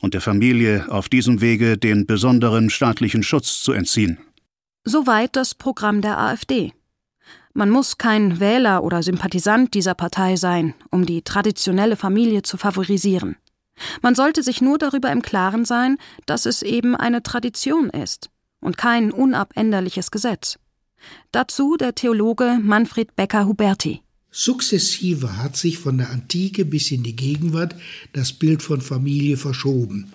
und 0.00 0.14
der 0.14 0.20
Familie 0.20 0.86
auf 0.88 1.08
diesem 1.08 1.40
Wege 1.40 1.78
den 1.78 2.06
besonderen 2.06 2.70
staatlichen 2.70 3.22
Schutz 3.22 3.62
zu 3.62 3.72
entziehen. 3.72 4.18
Soweit 4.84 5.36
das 5.36 5.54
Programm 5.54 6.00
der 6.00 6.18
AfD. 6.18 6.72
Man 7.52 7.70
muss 7.70 7.98
kein 7.98 8.40
Wähler 8.40 8.84
oder 8.84 9.02
Sympathisant 9.02 9.74
dieser 9.74 9.94
Partei 9.94 10.36
sein, 10.36 10.74
um 10.90 11.04
die 11.04 11.22
traditionelle 11.22 11.96
Familie 11.96 12.42
zu 12.42 12.56
favorisieren. 12.56 13.36
Man 14.02 14.14
sollte 14.14 14.42
sich 14.42 14.60
nur 14.60 14.78
darüber 14.78 15.10
im 15.10 15.22
Klaren 15.22 15.64
sein, 15.64 15.96
dass 16.26 16.46
es 16.46 16.62
eben 16.62 16.94
eine 16.94 17.22
Tradition 17.22 17.90
ist 17.90 18.30
und 18.60 18.76
kein 18.76 19.10
unabänderliches 19.10 20.10
Gesetz. 20.10 20.58
Dazu 21.32 21.76
der 21.76 21.94
Theologe 21.94 22.58
Manfred 22.62 23.16
Becker-Huberti. 23.16 24.02
Sukzessive 24.32 25.38
hat 25.38 25.56
sich 25.56 25.78
von 25.78 25.98
der 25.98 26.10
Antike 26.10 26.64
bis 26.64 26.90
in 26.90 27.02
die 27.02 27.16
Gegenwart 27.16 27.74
das 28.12 28.32
Bild 28.32 28.62
von 28.62 28.80
Familie 28.80 29.36
verschoben. 29.36 30.12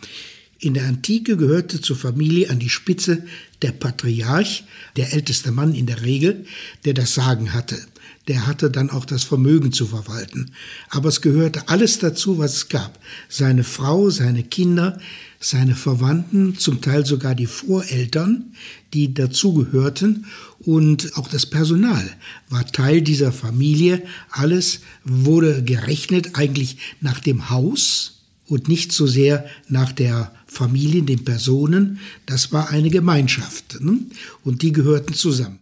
In 0.59 0.73
der 0.73 0.85
Antike 0.85 1.35
gehörte 1.35 1.81
zur 1.81 1.97
Familie 1.97 2.49
an 2.49 2.59
die 2.59 2.69
Spitze 2.69 3.25
der 3.61 3.73
Patriarch, 3.73 4.63
der 4.95 5.13
älteste 5.13 5.51
Mann 5.51 5.75
in 5.75 5.85
der 5.85 6.01
Regel, 6.03 6.45
der 6.85 6.93
das 6.93 7.13
Sagen 7.13 7.53
hatte. 7.53 7.77
Der 8.27 8.47
hatte 8.47 8.71
dann 8.71 8.89
auch 8.89 9.05
das 9.05 9.23
Vermögen 9.23 9.71
zu 9.71 9.85
verwalten. 9.85 10.51
Aber 10.89 11.09
es 11.09 11.21
gehörte 11.21 11.69
alles 11.69 11.99
dazu, 11.99 12.37
was 12.37 12.55
es 12.55 12.69
gab. 12.69 12.99
Seine 13.29 13.63
Frau, 13.63 14.09
seine 14.09 14.43
Kinder, 14.43 14.99
seine 15.39 15.75
Verwandten, 15.75 16.57
zum 16.57 16.81
Teil 16.81 17.05
sogar 17.05 17.35
die 17.35 17.45
Voreltern, 17.45 18.55
die 18.93 19.13
dazugehörten 19.13 20.25
und 20.59 21.15
auch 21.17 21.27
das 21.27 21.45
Personal 21.45 22.09
war 22.49 22.65
Teil 22.65 23.01
dieser 23.01 23.31
Familie. 23.31 24.01
Alles 24.31 24.79
wurde 25.03 25.63
gerechnet 25.63 26.35
eigentlich 26.35 26.77
nach 27.01 27.19
dem 27.19 27.49
Haus 27.51 28.23
und 28.47 28.67
nicht 28.67 28.91
so 28.91 29.05
sehr 29.05 29.45
nach 29.67 29.91
der 29.91 30.31
Familie, 30.47 31.03
den 31.03 31.23
Personen. 31.23 31.99
Das 32.25 32.51
war 32.51 32.69
eine 32.69 32.89
Gemeinschaft 32.89 33.79
ne? 33.81 33.99
und 34.43 34.61
die 34.61 34.71
gehörten 34.71 35.13
zusammen. 35.13 35.59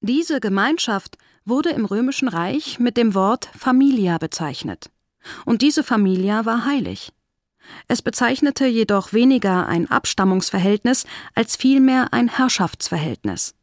Diese 0.00 0.40
Gemeinschaft 0.40 1.18
wurde 1.48 1.70
im 1.70 1.84
Römischen 1.84 2.28
Reich 2.28 2.78
mit 2.78 2.96
dem 2.96 3.14
Wort 3.14 3.50
Familia 3.56 4.18
bezeichnet. 4.18 4.90
Und 5.44 5.62
diese 5.62 5.82
Familia 5.82 6.44
war 6.44 6.64
heilig. 6.64 7.12
Es 7.86 8.02
bezeichnete 8.02 8.66
jedoch 8.66 9.12
weniger 9.12 9.66
ein 9.66 9.90
Abstammungsverhältnis 9.90 11.06
als 11.34 11.56
vielmehr 11.56 12.12
ein 12.12 12.28
Herrschaftsverhältnis. 12.28 13.54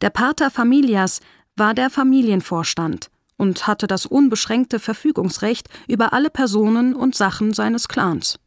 Der 0.00 0.10
Pater 0.10 0.50
Familias 0.50 1.20
war 1.56 1.74
der 1.74 1.90
Familienvorstand 1.90 3.10
und 3.36 3.66
hatte 3.66 3.86
das 3.86 4.06
unbeschränkte 4.06 4.78
Verfügungsrecht 4.78 5.68
über 5.88 6.12
alle 6.12 6.30
Personen 6.30 6.94
und 6.94 7.14
Sachen 7.14 7.54
seines 7.54 7.88
Clans. 7.88 8.38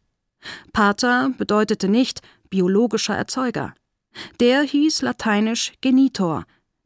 Pater 0.74 1.32
bedeutete 1.38 1.88
nicht 1.88 2.22
biologischer 2.50 3.16
Erzeuger. 3.16 3.74
Der 4.40 4.62
hieß 4.62 5.02
lateinisch 5.02 5.74
Genitor. 5.82 6.46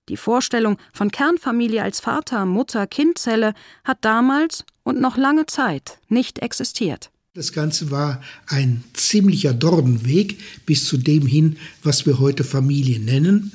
Die 0.09 0.17
Vorstellung 0.17 0.77
von 0.91 1.11
Kernfamilie 1.11 1.83
als 1.83 1.99
Vater, 1.99 2.45
Mutter, 2.45 2.87
Kindzelle 2.87 3.53
hat 3.83 3.99
damals 4.01 4.65
und 4.83 4.99
noch 4.99 5.17
lange 5.17 5.45
Zeit 5.45 5.99
nicht 6.09 6.39
existiert. 6.39 7.11
Das 7.35 7.53
Ganze 7.53 7.91
war 7.91 8.21
ein 8.47 8.83
ziemlicher 8.93 9.53
Dornenweg 9.53 10.39
bis 10.65 10.85
zu 10.85 10.97
dem 10.97 11.27
hin, 11.27 11.57
was 11.83 12.07
wir 12.07 12.19
heute 12.19 12.43
Familie 12.43 12.99
nennen 12.99 13.51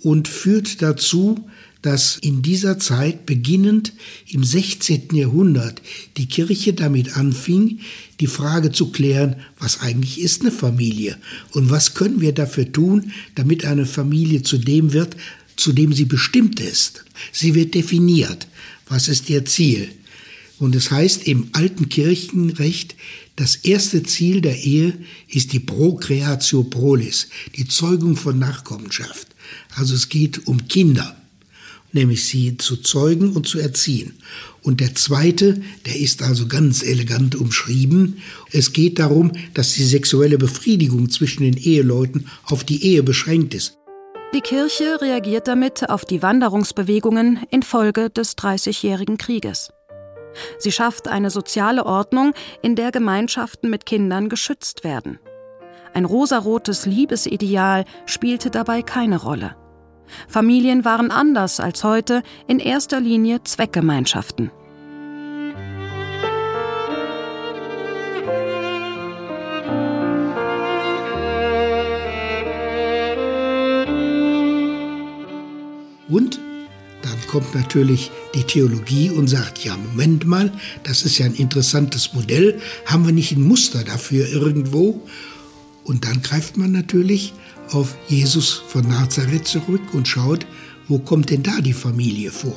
und 0.00 0.28
führt 0.28 0.80
dazu, 0.80 1.50
dass 1.82 2.16
in 2.16 2.42
dieser 2.42 2.78
Zeit, 2.78 3.26
beginnend 3.26 3.92
im 4.28 4.44
16. 4.44 5.08
Jahrhundert, 5.12 5.82
die 6.16 6.26
Kirche 6.26 6.72
damit 6.72 7.16
anfing, 7.16 7.80
die 8.20 8.26
Frage 8.26 8.72
zu 8.72 8.90
klären, 8.90 9.36
was 9.58 9.80
eigentlich 9.80 10.20
ist 10.20 10.42
eine 10.42 10.50
Familie 10.50 11.16
und 11.52 11.70
was 11.70 11.94
können 11.94 12.20
wir 12.20 12.32
dafür 12.32 12.70
tun, 12.70 13.12
damit 13.34 13.64
eine 13.64 13.86
Familie 13.86 14.42
zu 14.42 14.58
dem 14.58 14.92
wird, 14.92 15.16
zu 15.56 15.72
dem 15.72 15.92
sie 15.92 16.04
bestimmt 16.04 16.60
ist. 16.60 17.04
Sie 17.32 17.54
wird 17.54 17.74
definiert. 17.74 18.46
Was 18.88 19.08
ist 19.08 19.28
ihr 19.30 19.44
Ziel? 19.44 19.88
Und 20.58 20.74
es 20.74 20.90
heißt 20.90 21.26
im 21.26 21.48
alten 21.52 21.88
Kirchenrecht, 21.88 22.94
das 23.36 23.56
erste 23.56 24.02
Ziel 24.02 24.40
der 24.40 24.58
Ehe 24.62 24.96
ist 25.28 25.52
die 25.52 25.60
Procreatio 25.60 26.62
prolis, 26.62 27.28
die 27.56 27.68
Zeugung 27.68 28.16
von 28.16 28.38
Nachkommenschaft. 28.38 29.28
Also 29.74 29.94
es 29.94 30.08
geht 30.08 30.46
um 30.46 30.66
Kinder, 30.68 31.14
nämlich 31.92 32.24
sie 32.24 32.56
zu 32.56 32.76
zeugen 32.76 33.32
und 33.32 33.46
zu 33.46 33.58
erziehen. 33.58 34.14
Und 34.62 34.80
der 34.80 34.94
zweite, 34.94 35.60
der 35.84 35.96
ist 36.00 36.22
also 36.22 36.48
ganz 36.48 36.82
elegant 36.82 37.34
umschrieben. 37.34 38.16
Es 38.50 38.72
geht 38.72 38.98
darum, 38.98 39.32
dass 39.52 39.74
die 39.74 39.84
sexuelle 39.84 40.38
Befriedigung 40.38 41.10
zwischen 41.10 41.42
den 41.42 41.58
Eheleuten 41.58 42.26
auf 42.44 42.64
die 42.64 42.82
Ehe 42.82 43.02
beschränkt 43.02 43.52
ist. 43.52 43.76
Die 44.34 44.40
Kirche 44.40 45.00
reagiert 45.00 45.48
damit 45.48 45.88
auf 45.88 46.04
die 46.04 46.22
Wanderungsbewegungen 46.22 47.46
infolge 47.50 48.10
des 48.10 48.36
Dreißigjährigen 48.36 49.18
Krieges. 49.18 49.72
Sie 50.58 50.72
schafft 50.72 51.08
eine 51.08 51.30
soziale 51.30 51.86
Ordnung, 51.86 52.34
in 52.60 52.76
der 52.76 52.90
Gemeinschaften 52.90 53.70
mit 53.70 53.86
Kindern 53.86 54.28
geschützt 54.28 54.84
werden. 54.84 55.18
Ein 55.94 56.04
rosarotes 56.04 56.84
Liebesideal 56.84 57.84
spielte 58.04 58.50
dabei 58.50 58.82
keine 58.82 59.22
Rolle. 59.22 59.56
Familien 60.28 60.84
waren 60.84 61.10
anders 61.10 61.58
als 61.58 61.84
heute 61.84 62.22
in 62.46 62.58
erster 62.58 63.00
Linie 63.00 63.42
Zweckgemeinschaften. 63.44 64.50
Und 76.08 76.38
dann 77.02 77.26
kommt 77.28 77.54
natürlich 77.54 78.10
die 78.34 78.42
Theologie 78.42 79.10
und 79.10 79.28
sagt, 79.28 79.64
ja, 79.64 79.76
Moment 79.76 80.26
mal, 80.26 80.52
das 80.82 81.02
ist 81.02 81.18
ja 81.18 81.26
ein 81.26 81.34
interessantes 81.34 82.12
Modell, 82.14 82.60
haben 82.86 83.04
wir 83.06 83.12
nicht 83.12 83.32
ein 83.32 83.42
Muster 83.42 83.84
dafür 83.84 84.28
irgendwo? 84.28 85.06
Und 85.84 86.04
dann 86.04 86.22
greift 86.22 86.56
man 86.56 86.72
natürlich 86.72 87.32
auf 87.70 87.96
Jesus 88.08 88.62
von 88.68 88.88
Nazareth 88.88 89.46
zurück 89.46 89.94
und 89.94 90.08
schaut, 90.08 90.46
wo 90.88 90.98
kommt 90.98 91.30
denn 91.30 91.42
da 91.42 91.60
die 91.60 91.72
Familie 91.72 92.30
vor? 92.30 92.56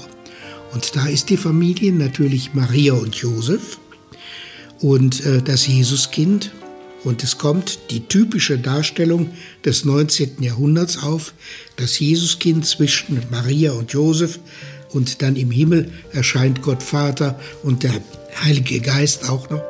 Und 0.74 0.96
da 0.96 1.08
ist 1.08 1.30
die 1.30 1.38
Familie 1.38 1.92
natürlich 1.92 2.54
Maria 2.54 2.94
und 2.94 3.16
Josef 3.16 3.80
und 4.82 5.26
äh, 5.26 5.42
das 5.42 5.68
Jesuskind 5.68 6.52
und 7.04 7.24
es 7.24 7.38
kommt 7.38 7.80
die 7.92 8.02
typische 8.02 8.58
Darstellung 8.58 9.30
des 9.64 9.86
19. 9.86 10.42
Jahrhunderts 10.42 11.02
auf, 11.02 11.34
das 11.76 12.00
Jesuskind 12.00 12.66
zwischen 12.66 13.22
Maria 13.32 13.74
und 13.74 13.92
Josef 13.94 14.40
und 14.92 15.22
dann 15.22 15.36
im 15.36 15.52
Himmel 15.52 15.92
erscheint 16.12 16.62
Gott 16.62 16.84
Vater 16.84 17.40
und 17.64 17.84
der 17.84 17.94
Heilige 18.44 18.80
Geist 18.80 19.30
auch 19.30 19.50
noch. 19.50 19.69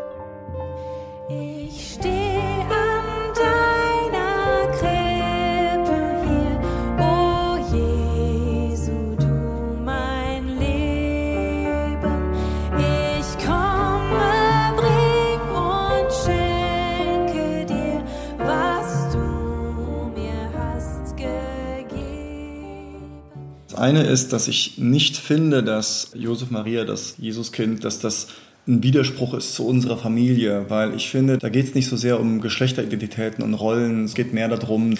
Eine 23.79 24.03
ist, 24.03 24.33
dass 24.33 24.47
ich 24.47 24.77
nicht 24.77 25.17
finde, 25.17 25.63
dass 25.63 26.11
Josef 26.13 26.51
Maria, 26.51 26.85
das 26.85 27.15
Jesuskind, 27.17 27.83
dass 27.83 27.99
das 27.99 28.27
ein 28.67 28.83
Widerspruch 28.83 29.33
ist 29.33 29.55
zu 29.55 29.65
unserer 29.65 29.97
Familie, 29.97 30.65
weil 30.69 30.93
ich 30.93 31.09
finde, 31.09 31.39
da 31.39 31.49
geht 31.49 31.65
es 31.65 31.75
nicht 31.75 31.87
so 31.87 31.97
sehr 31.97 32.19
um 32.19 32.39
Geschlechteridentitäten 32.39 33.43
und 33.43 33.55
Rollen. 33.55 34.05
Es 34.05 34.13
geht 34.13 34.33
mehr 34.33 34.47
darum, 34.47 34.95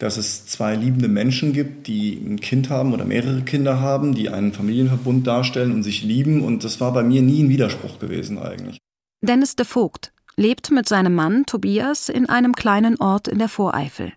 dass 0.00 0.16
es 0.16 0.46
zwei 0.46 0.74
liebende 0.74 1.08
Menschen 1.08 1.52
gibt, 1.52 1.86
die 1.86 2.14
ein 2.14 2.40
Kind 2.40 2.68
haben 2.68 2.92
oder 2.92 3.04
mehrere 3.04 3.42
Kinder 3.42 3.80
haben, 3.80 4.14
die 4.14 4.28
einen 4.28 4.52
Familienverbund 4.52 5.26
darstellen 5.26 5.72
und 5.72 5.84
sich 5.84 6.02
lieben. 6.02 6.42
Und 6.42 6.64
das 6.64 6.80
war 6.80 6.92
bei 6.92 7.04
mir 7.04 7.22
nie 7.22 7.44
ein 7.44 7.48
Widerspruch 7.48 8.00
gewesen 8.00 8.38
eigentlich. 8.38 8.78
Dennis 9.20 9.54
de 9.54 9.64
Vogt 9.64 10.12
lebt 10.36 10.72
mit 10.72 10.88
seinem 10.88 11.14
Mann 11.14 11.46
Tobias 11.46 12.08
in 12.08 12.28
einem 12.28 12.54
kleinen 12.54 12.96
Ort 13.00 13.28
in 13.28 13.38
der 13.38 13.48
Voreifel. 13.48 14.12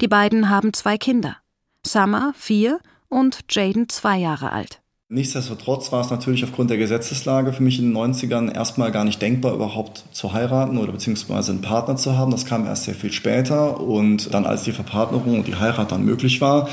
Die 0.00 0.08
beiden 0.08 0.48
haben 0.48 0.72
zwei 0.72 0.96
Kinder. 0.96 1.36
Summer, 1.84 2.32
vier, 2.36 2.80
und 3.10 3.40
Jaden 3.50 3.90
zwei 3.90 4.16
Jahre 4.16 4.52
alt. 4.52 4.80
Nichtsdestotrotz 5.12 5.90
war 5.90 6.02
es 6.02 6.10
natürlich 6.10 6.44
aufgrund 6.44 6.70
der 6.70 6.78
Gesetzeslage 6.78 7.52
für 7.52 7.64
mich 7.64 7.80
in 7.80 7.92
den 7.92 7.96
90ern 7.96 8.54
erstmal 8.54 8.92
gar 8.92 9.04
nicht 9.04 9.20
denkbar, 9.20 9.52
überhaupt 9.52 10.04
zu 10.12 10.32
heiraten 10.32 10.78
oder 10.78 10.92
beziehungsweise 10.92 11.50
einen 11.50 11.62
Partner 11.62 11.96
zu 11.96 12.16
haben. 12.16 12.30
Das 12.30 12.46
kam 12.46 12.64
erst 12.64 12.84
sehr 12.84 12.94
viel 12.94 13.10
später 13.10 13.80
und 13.80 14.32
dann, 14.32 14.46
als 14.46 14.62
die 14.62 14.70
Verpartnerung 14.70 15.34
und 15.40 15.48
die 15.48 15.56
Heirat 15.56 15.90
dann 15.90 16.04
möglich 16.04 16.40
war 16.40 16.68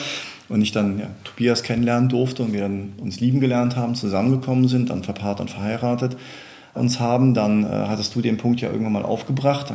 und 0.50 0.62
ich 0.62 0.72
dann 0.72 1.00
ja, 1.00 1.08
Tobias 1.24 1.64
kennenlernen 1.64 2.10
durfte 2.10 2.44
und 2.44 2.54
wir 2.54 2.62
dann 2.62 2.94
uns 3.02 3.20
lieben 3.20 3.40
gelernt 3.40 3.76
haben, 3.76 3.96
zusammengekommen 3.96 4.68
sind, 4.68 4.92
dann 4.92 5.04
verpartnert 5.04 5.50
und 5.50 5.50
verheiratet, 5.50 6.16
uns 6.78 7.00
haben, 7.00 7.34
dann 7.34 7.64
äh, 7.64 7.68
hattest 7.68 8.16
du 8.16 8.22
den 8.22 8.38
Punkt 8.38 8.62
ja 8.62 8.70
irgendwann 8.70 8.94
mal 8.94 9.04
aufgebracht, 9.04 9.74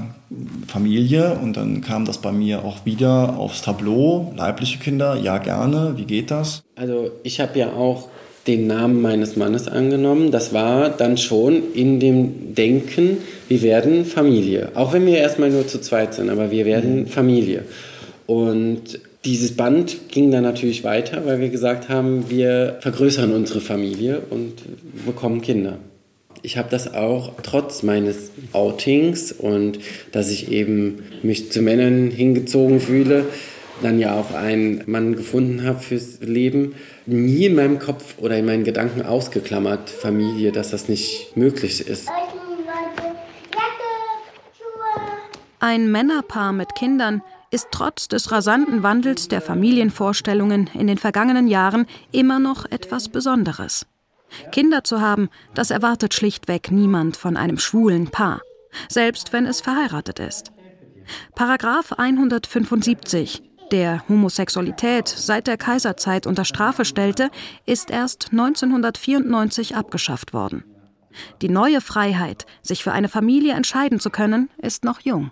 Familie 0.66 1.38
und 1.42 1.56
dann 1.56 1.80
kam 1.80 2.04
das 2.04 2.18
bei 2.18 2.32
mir 2.32 2.64
auch 2.64 2.84
wieder 2.84 3.36
aufs 3.38 3.62
Tableau, 3.62 4.32
leibliche 4.36 4.78
Kinder, 4.78 5.16
ja 5.16 5.38
gerne, 5.38 5.94
wie 5.96 6.04
geht 6.04 6.30
das? 6.30 6.62
Also 6.76 7.10
ich 7.22 7.40
habe 7.40 7.58
ja 7.58 7.72
auch 7.72 8.08
den 8.46 8.66
Namen 8.66 9.00
meines 9.00 9.36
Mannes 9.36 9.68
angenommen. 9.68 10.30
Das 10.30 10.52
war 10.52 10.90
dann 10.90 11.16
schon 11.16 11.72
in 11.74 12.00
dem 12.00 12.54
Denken, 12.54 13.18
wir 13.48 13.62
werden 13.62 14.04
Familie. 14.04 14.72
Auch 14.74 14.92
wenn 14.92 15.06
wir 15.06 15.18
erstmal 15.18 15.50
nur 15.50 15.66
zu 15.68 15.80
zweit 15.80 16.14
sind, 16.14 16.30
aber 16.30 16.50
wir 16.50 16.64
werden 16.64 17.00
mhm. 17.00 17.06
Familie. 17.06 17.64
Und 18.26 19.00
dieses 19.24 19.56
Band 19.56 20.08
ging 20.08 20.32
dann 20.32 20.42
natürlich 20.42 20.82
weiter, 20.82 21.24
weil 21.24 21.40
wir 21.40 21.50
gesagt 21.50 21.88
haben, 21.88 22.28
wir 22.28 22.78
vergrößern 22.80 23.32
unsere 23.32 23.60
Familie 23.60 24.22
und 24.30 24.54
bekommen 25.06 25.40
Kinder 25.42 25.78
ich 26.42 26.56
habe 26.56 26.68
das 26.70 26.92
auch 26.92 27.32
trotz 27.42 27.82
meines 27.82 28.30
Outings 28.52 29.32
und 29.32 29.78
dass 30.12 30.30
ich 30.30 30.50
eben 30.50 31.04
mich 31.22 31.52
zu 31.52 31.62
Männern 31.62 32.10
hingezogen 32.10 32.80
fühle, 32.80 33.26
dann 33.82 33.98
ja 33.98 34.18
auch 34.18 34.32
einen 34.32 34.82
Mann 34.86 35.16
gefunden 35.16 35.64
habe 35.64 35.80
fürs 35.80 36.20
Leben, 36.20 36.74
nie 37.06 37.46
in 37.46 37.54
meinem 37.54 37.78
Kopf 37.78 38.14
oder 38.18 38.36
in 38.38 38.46
meinen 38.46 38.64
Gedanken 38.64 39.02
ausgeklammert, 39.02 39.90
Familie, 39.90 40.52
dass 40.52 40.70
das 40.70 40.88
nicht 40.88 41.36
möglich 41.36 41.86
ist. 41.86 42.08
Ein 45.58 45.92
Männerpaar 45.92 46.52
mit 46.52 46.74
Kindern 46.74 47.22
ist 47.52 47.68
trotz 47.70 48.08
des 48.08 48.32
rasanten 48.32 48.82
Wandels 48.82 49.28
der 49.28 49.40
Familienvorstellungen 49.40 50.70
in 50.74 50.86
den 50.86 50.98
vergangenen 50.98 51.46
Jahren 51.46 51.86
immer 52.10 52.38
noch 52.38 52.64
etwas 52.70 53.08
Besonderes. 53.08 53.86
Kinder 54.50 54.84
zu 54.84 55.00
haben, 55.00 55.28
das 55.54 55.70
erwartet 55.70 56.14
schlichtweg 56.14 56.70
niemand 56.70 57.16
von 57.16 57.36
einem 57.36 57.58
schwulen 57.58 58.10
Paar, 58.10 58.40
selbst 58.88 59.32
wenn 59.32 59.46
es 59.46 59.60
verheiratet 59.60 60.18
ist. 60.18 60.52
Paragraph 61.34 61.92
175, 61.92 63.42
der 63.70 64.06
Homosexualität 64.08 65.08
seit 65.08 65.46
der 65.46 65.56
Kaiserzeit 65.56 66.26
unter 66.26 66.44
Strafe 66.44 66.84
stellte, 66.84 67.30
ist 67.66 67.90
erst 67.90 68.28
1994 68.32 69.76
abgeschafft 69.76 70.32
worden. 70.32 70.64
Die 71.42 71.48
neue 71.48 71.80
Freiheit, 71.80 72.46
sich 72.62 72.82
für 72.82 72.92
eine 72.92 73.08
Familie 73.08 73.54
entscheiden 73.54 74.00
zu 74.00 74.10
können, 74.10 74.48
ist 74.58 74.84
noch 74.84 75.00
jung. 75.00 75.30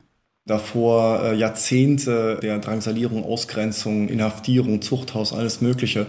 Davor 0.51 1.23
äh, 1.23 1.37
Jahrzehnte 1.37 2.41
der 2.43 2.59
Drangsalierung, 2.59 3.25
Ausgrenzung, 3.25 4.09
Inhaftierung, 4.09 4.83
Zuchthaus, 4.83 5.33
alles 5.33 5.61
Mögliche. 5.61 6.07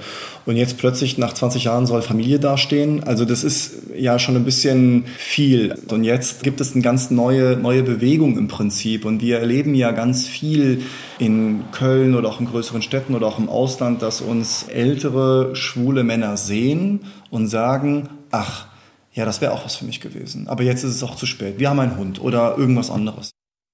Und 0.48 0.58
jetzt 0.58 0.80
plötzlich 0.80 1.20
nach 1.20 1.34
20 1.34 1.66
Jahren 1.66 1.86
soll 1.86 2.02
Familie 2.02 2.40
dastehen. 2.40 3.04
Also 3.04 3.24
das 3.24 3.44
ist 3.44 3.74
ja 3.96 4.18
schon 4.18 4.36
ein 4.36 4.44
bisschen 4.44 5.06
viel. 5.16 5.76
Und 5.92 6.06
jetzt 6.06 6.42
gibt 6.42 6.60
es 6.60 6.74
eine 6.74 6.82
ganz 6.82 7.12
neue, 7.12 7.56
neue 7.56 7.84
Bewegung 7.84 8.36
im 8.36 8.48
Prinzip. 8.48 9.06
Und 9.06 9.22
wir 9.22 9.38
erleben 9.38 9.76
ja 9.76 9.92
ganz 9.92 10.26
viel 10.28 10.82
in 11.20 11.66
Köln 11.72 12.16
oder 12.16 12.28
auch 12.28 12.40
in 12.40 12.48
größeren 12.48 12.82
Städten 12.82 13.14
oder 13.14 13.28
auch 13.28 13.38
im 13.38 13.48
Ausland, 13.48 14.02
dass 14.02 14.22
uns 14.22 14.64
ältere, 14.64 15.56
schwule 15.56 16.04
Männer 16.04 16.36
sehen 16.36 17.02
und 17.30 17.46
sagen, 17.46 18.10
ach, 18.32 18.66
ja, 19.14 19.24
das 19.24 19.40
wäre 19.40 19.52
auch 19.52 19.66
was 19.66 19.76
für 19.76 19.86
mich 19.86 20.02
gewesen. 20.02 20.48
Aber 20.48 20.64
jetzt 20.64 20.84
ist 20.84 20.96
es 20.96 21.04
auch 21.04 21.16
zu 21.16 21.28
spät. 21.28 21.60
Wir 21.60 21.70
haben 21.70 21.80
einen 21.80 21.98
Hund 21.98 22.20
oder 22.20 22.58
irgendwas 22.58 22.90
anderes. 22.90 23.31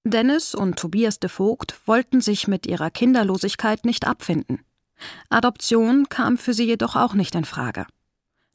Dennis 0.10 0.56
und 0.56 0.78
Tobias 0.78 1.20
de 1.20 1.30
Vogt 1.30 1.76
wollten 1.86 2.22
sich 2.22 2.48
mit 2.48 2.66
ihrer 2.66 2.90
Kinderlosigkeit 2.90 3.86
nicht 3.86 4.08
abfinden. 4.08 4.60
Adoption 5.30 6.10
kam 6.10 6.38
für 6.38 6.54
sie 6.54 6.66
jedoch 6.66 6.96
auch 6.96 7.14
nicht 7.14 7.36
in 7.36 7.46
Frage. 7.46 7.86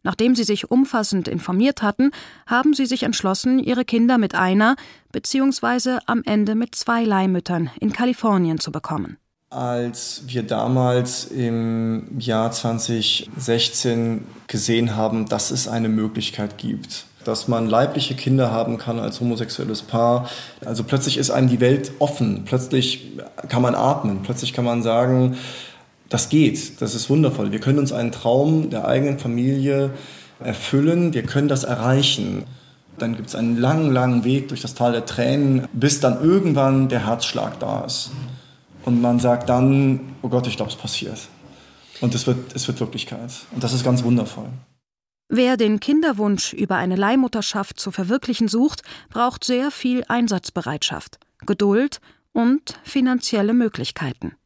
Nachdem 0.02 0.34
sie 0.34 0.44
sich 0.44 0.70
umfassend 0.70 1.28
informiert 1.28 1.82
hatten, 1.82 2.10
haben 2.46 2.74
sie 2.74 2.86
sich 2.86 3.04
entschlossen, 3.04 3.58
ihre 3.60 3.84
Kinder 3.84 4.18
mit 4.18 4.34
einer 4.34 4.74
bzw. 5.12 5.98
am 6.06 6.22
Ende 6.24 6.54
mit 6.54 6.74
zwei 6.74 7.04
Leihmüttern 7.04 7.70
in 7.78 7.92
Kalifornien 7.92 8.58
zu 8.58 8.72
bekommen. 8.72 9.16
Als 9.50 10.22
wir 10.26 10.42
damals 10.42 11.26
im 11.26 12.18
Jahr 12.18 12.50
2016 12.50 14.26
gesehen 14.46 14.96
haben, 14.96 15.28
dass 15.28 15.50
es 15.50 15.68
eine 15.68 15.90
Möglichkeit 15.90 16.56
gibt, 16.58 17.04
dass 17.24 17.48
man 17.48 17.68
leibliche 17.68 18.14
Kinder 18.14 18.50
haben 18.50 18.78
kann 18.78 18.98
als 18.98 19.20
homosexuelles 19.20 19.82
Paar. 19.82 20.28
Also 20.64 20.84
plötzlich 20.84 21.18
ist 21.18 21.30
einem 21.30 21.48
die 21.48 21.60
Welt 21.60 21.92
offen, 21.98 22.44
plötzlich 22.44 23.12
kann 23.48 23.62
man 23.62 23.74
atmen, 23.74 24.20
plötzlich 24.22 24.52
kann 24.52 24.64
man 24.64 24.82
sagen, 24.82 25.36
das 26.08 26.28
geht, 26.28 26.80
das 26.82 26.94
ist 26.94 27.08
wundervoll. 27.08 27.52
Wir 27.52 27.60
können 27.60 27.78
uns 27.78 27.92
einen 27.92 28.12
Traum 28.12 28.70
der 28.70 28.86
eigenen 28.86 29.18
Familie 29.18 29.90
erfüllen, 30.40 31.14
wir 31.14 31.22
können 31.22 31.48
das 31.48 31.64
erreichen. 31.64 32.44
Dann 32.98 33.16
gibt 33.16 33.28
es 33.28 33.34
einen 33.34 33.56
langen, 33.56 33.92
langen 33.92 34.24
Weg 34.24 34.48
durch 34.48 34.60
das 34.60 34.74
Tal 34.74 34.92
der 34.92 35.06
Tränen, 35.06 35.66
bis 35.72 36.00
dann 36.00 36.22
irgendwann 36.22 36.88
der 36.88 37.06
Herzschlag 37.06 37.58
da 37.58 37.84
ist. 37.84 38.10
Und 38.84 39.00
man 39.00 39.20
sagt 39.20 39.48
dann, 39.48 40.00
oh 40.22 40.28
Gott, 40.28 40.46
ich 40.46 40.56
glaube, 40.56 40.70
es 40.70 40.76
passiert. 40.76 41.18
Und 42.00 42.14
es 42.14 42.26
wird, 42.26 42.54
es 42.54 42.66
wird 42.66 42.80
Wirklichkeit. 42.80 43.30
Und 43.52 43.62
das 43.64 43.72
ist 43.72 43.84
ganz 43.84 44.02
wundervoll. 44.02 44.48
Wer 45.28 45.56
den 45.56 45.80
Kinderwunsch 45.80 46.52
über 46.52 46.76
eine 46.76 46.96
Leihmutterschaft 46.96 47.80
zu 47.80 47.90
verwirklichen 47.90 48.48
sucht, 48.48 48.82
braucht 49.08 49.44
sehr 49.44 49.70
viel 49.70 50.04
Einsatzbereitschaft, 50.08 51.18
Geduld 51.46 52.00
und 52.32 52.78
finanzielle 52.84 53.54
Möglichkeiten. 53.54 54.36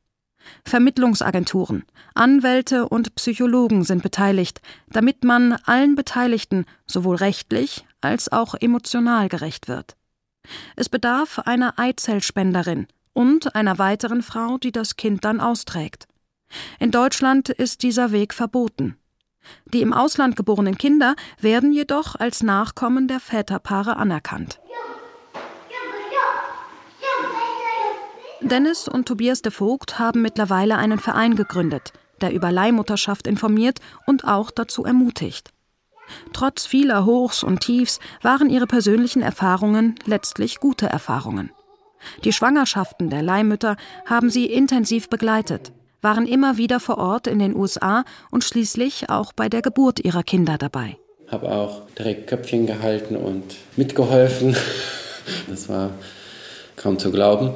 Vermittlungsagenturen, 0.65 1.85
Anwälte 2.15 2.89
und 2.89 3.15
Psychologen 3.17 3.85
sind 3.85 4.03
beteiligt, 4.03 4.61
damit 4.89 5.25
man 5.25 5.55
allen 5.65 5.97
Beteiligten 5.97 6.67
sowohl 6.87 7.17
rechtlich 7.17 7.85
als 8.01 8.31
auch 8.31 8.55
emotional 8.55 9.29
gerecht 9.29 9.69
wird. 9.69 9.97
Es 10.77 10.89
bedarf 10.89 11.41
einer 11.41 11.79
Eizellspenderin 11.79 12.87
und 13.13 13.55
einer 13.55 13.79
weiteren 13.79 14.23
Frau, 14.23 14.59
die 14.59 14.73
das 14.73 14.97
Kind 14.97 15.25
dann 15.25 15.41
austrägt. 15.41 16.07
In 16.79 16.91
Deutschland 16.91 17.49
ist 17.49 17.83
dieser 17.83 18.13
Weg 18.13 18.33
verboten. 18.33 18.97
Die 19.73 19.83
im 19.83 19.93
Ausland 19.93 20.37
geborenen 20.37 20.79
Kinder 20.79 21.17
werden 21.41 21.73
jedoch 21.73 22.15
als 22.15 22.43
Nachkommen 22.43 23.09
der 23.09 23.21
Väterpaare 23.21 23.97
anerkannt. 23.97 24.61
Dennis 28.41 28.87
und 28.87 29.09
Tobias 29.09 29.43
de 29.43 29.51
Vogt 29.51 29.99
haben 29.99 30.23
mittlerweile 30.23 30.77
einen 30.77 30.99
Verein 30.99 31.35
gegründet, 31.35 31.93
der 32.21 32.33
über 32.33 32.53
Leihmutterschaft 32.53 33.27
informiert 33.27 33.81
und 34.07 34.25
auch 34.25 34.51
dazu 34.51 34.85
ermutigt. 34.85 35.51
Trotz 36.33 36.67
vieler 36.67 37.05
Hochs 37.05 37.43
und 37.43 37.61
Tiefs 37.61 37.99
waren 38.23 38.49
ihre 38.49 38.67
persönlichen 38.67 39.23
Erfahrungen 39.23 39.97
letztlich 40.05 40.61
gute 40.61 40.87
Erfahrungen. 40.87 41.51
Die 42.25 42.33
Schwangerschaften 42.33 43.11
der 43.11 43.23
Leihmütter 43.23 43.77
haben 44.05 44.31
sie 44.31 44.47
intensiv 44.47 45.09
begleitet 45.09 45.73
waren 46.03 46.27
immer 46.27 46.57
wieder 46.57 46.81
vor 46.81 46.99
Ort 46.99 47.27
in 47.27 47.39
den 47.39 47.57
USA 47.57 48.05
und 48.31 48.45
schließlich 48.45 49.11
auch 49.11 49.33
bei 49.33 49.49
der 49.49 49.63
Geburt 49.63 50.05
ihrer 50.05 50.23
Kinder 50.23 50.59
dabei. 50.59 50.97
Habe 51.29 51.51
auch 51.51 51.83
direkt 51.99 52.29
Köpfchen 52.29 52.67
gehalten 52.67 53.17
und 53.17 53.57
mitgeholfen. 53.77 54.57
Das 55.49 55.69
war 55.69 55.91
kaum 56.77 57.01
zu 57.01 57.11
glauben. 57.11 57.51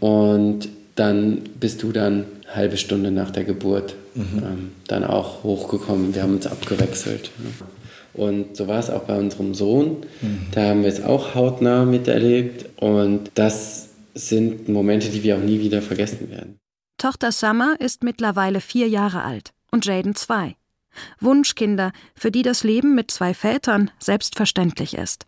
Und 0.00 0.68
dann 0.96 1.42
bist 1.58 1.82
du 1.82 1.92
dann 1.92 2.26
eine 2.44 2.56
halbe 2.56 2.76
Stunde 2.76 3.10
nach 3.10 3.30
der 3.30 3.44
Geburt 3.44 3.94
mhm. 4.14 4.24
ähm, 4.38 4.72
dann 4.86 5.04
auch 5.04 5.42
hochgekommen. 5.42 6.14
Wir 6.14 6.22
haben 6.22 6.34
uns 6.34 6.46
abgewechselt. 6.46 7.30
Ne? 7.38 7.50
Und 8.12 8.56
so 8.56 8.66
war 8.66 8.78
es 8.78 8.90
auch 8.90 9.02
bei 9.02 9.18
unserem 9.18 9.54
Sohn. 9.54 9.98
Mhm. 10.20 10.46
Da 10.52 10.68
haben 10.68 10.82
wir 10.82 10.88
es 10.88 11.02
auch 11.02 11.34
hautnah 11.34 11.84
miterlebt. 11.84 12.66
Und 12.80 13.30
das 13.34 13.88
sind 14.14 14.68
Momente, 14.68 15.08
die 15.08 15.22
wir 15.22 15.36
auch 15.36 15.42
nie 15.42 15.60
wieder 15.60 15.82
vergessen 15.82 16.30
werden. 16.30 16.58
Tochter 16.98 17.30
Summer 17.30 17.76
ist 17.78 18.02
mittlerweile 18.02 18.62
vier 18.62 18.88
Jahre 18.88 19.22
alt 19.22 19.52
und 19.70 19.84
Jaden 19.84 20.14
zwei. 20.14 20.56
Wunschkinder, 21.20 21.92
für 22.14 22.30
die 22.30 22.40
das 22.40 22.64
Leben 22.64 22.94
mit 22.94 23.10
zwei 23.10 23.34
Vätern 23.34 23.90
selbstverständlich 23.98 24.94
ist. 24.94 25.26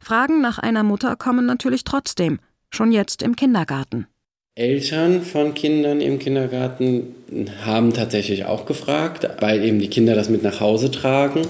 Fragen 0.00 0.40
nach 0.40 0.58
einer 0.58 0.82
Mutter 0.82 1.14
kommen 1.14 1.46
natürlich 1.46 1.84
trotzdem, 1.84 2.40
schon 2.70 2.90
jetzt 2.90 3.22
im 3.22 3.36
Kindergarten. 3.36 4.08
Eltern 4.56 5.22
von 5.22 5.54
Kindern 5.54 6.00
im 6.00 6.18
Kindergarten 6.18 7.14
haben 7.64 7.94
tatsächlich 7.94 8.44
auch 8.46 8.66
gefragt, 8.66 9.28
weil 9.38 9.62
eben 9.62 9.78
die 9.78 9.90
Kinder 9.90 10.16
das 10.16 10.28
mit 10.28 10.42
nach 10.42 10.58
Hause 10.58 10.90
tragen. 10.90 11.42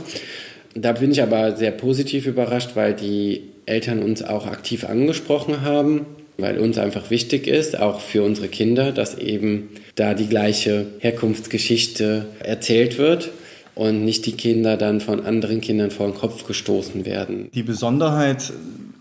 Da 0.75 0.93
bin 0.93 1.11
ich 1.11 1.23
aber 1.23 1.57
sehr 1.57 1.71
positiv 1.71 2.27
überrascht, 2.27 2.73
weil 2.75 2.93
die 2.93 3.45
Eltern 3.65 4.03
uns 4.03 4.23
auch 4.23 4.47
aktiv 4.47 4.85
angesprochen 4.85 5.63
haben 5.63 6.05
weil 6.39 6.59
uns 6.59 6.79
einfach 6.79 7.11
wichtig 7.11 7.49
ist, 7.49 7.79
auch 7.79 8.01
für 8.01 8.23
unsere 8.23 8.47
Kinder, 8.47 8.93
dass 8.93 9.19
eben 9.19 9.71
da 9.97 10.15
die 10.15 10.29
gleiche 10.29 10.87
Herkunftsgeschichte 11.01 12.27
erzählt 12.39 12.97
wird 12.97 13.31
und 13.75 14.05
nicht 14.05 14.25
die 14.25 14.33
Kinder 14.33 14.77
dann 14.77 15.01
von 15.01 15.27
anderen 15.27 15.61
Kindern 15.61 15.91
vor 15.91 16.07
den 16.07 16.15
Kopf 16.15 16.47
gestoßen 16.47 17.05
werden. 17.05 17.51
Die 17.55 17.65
Besonderheit 17.65 18.53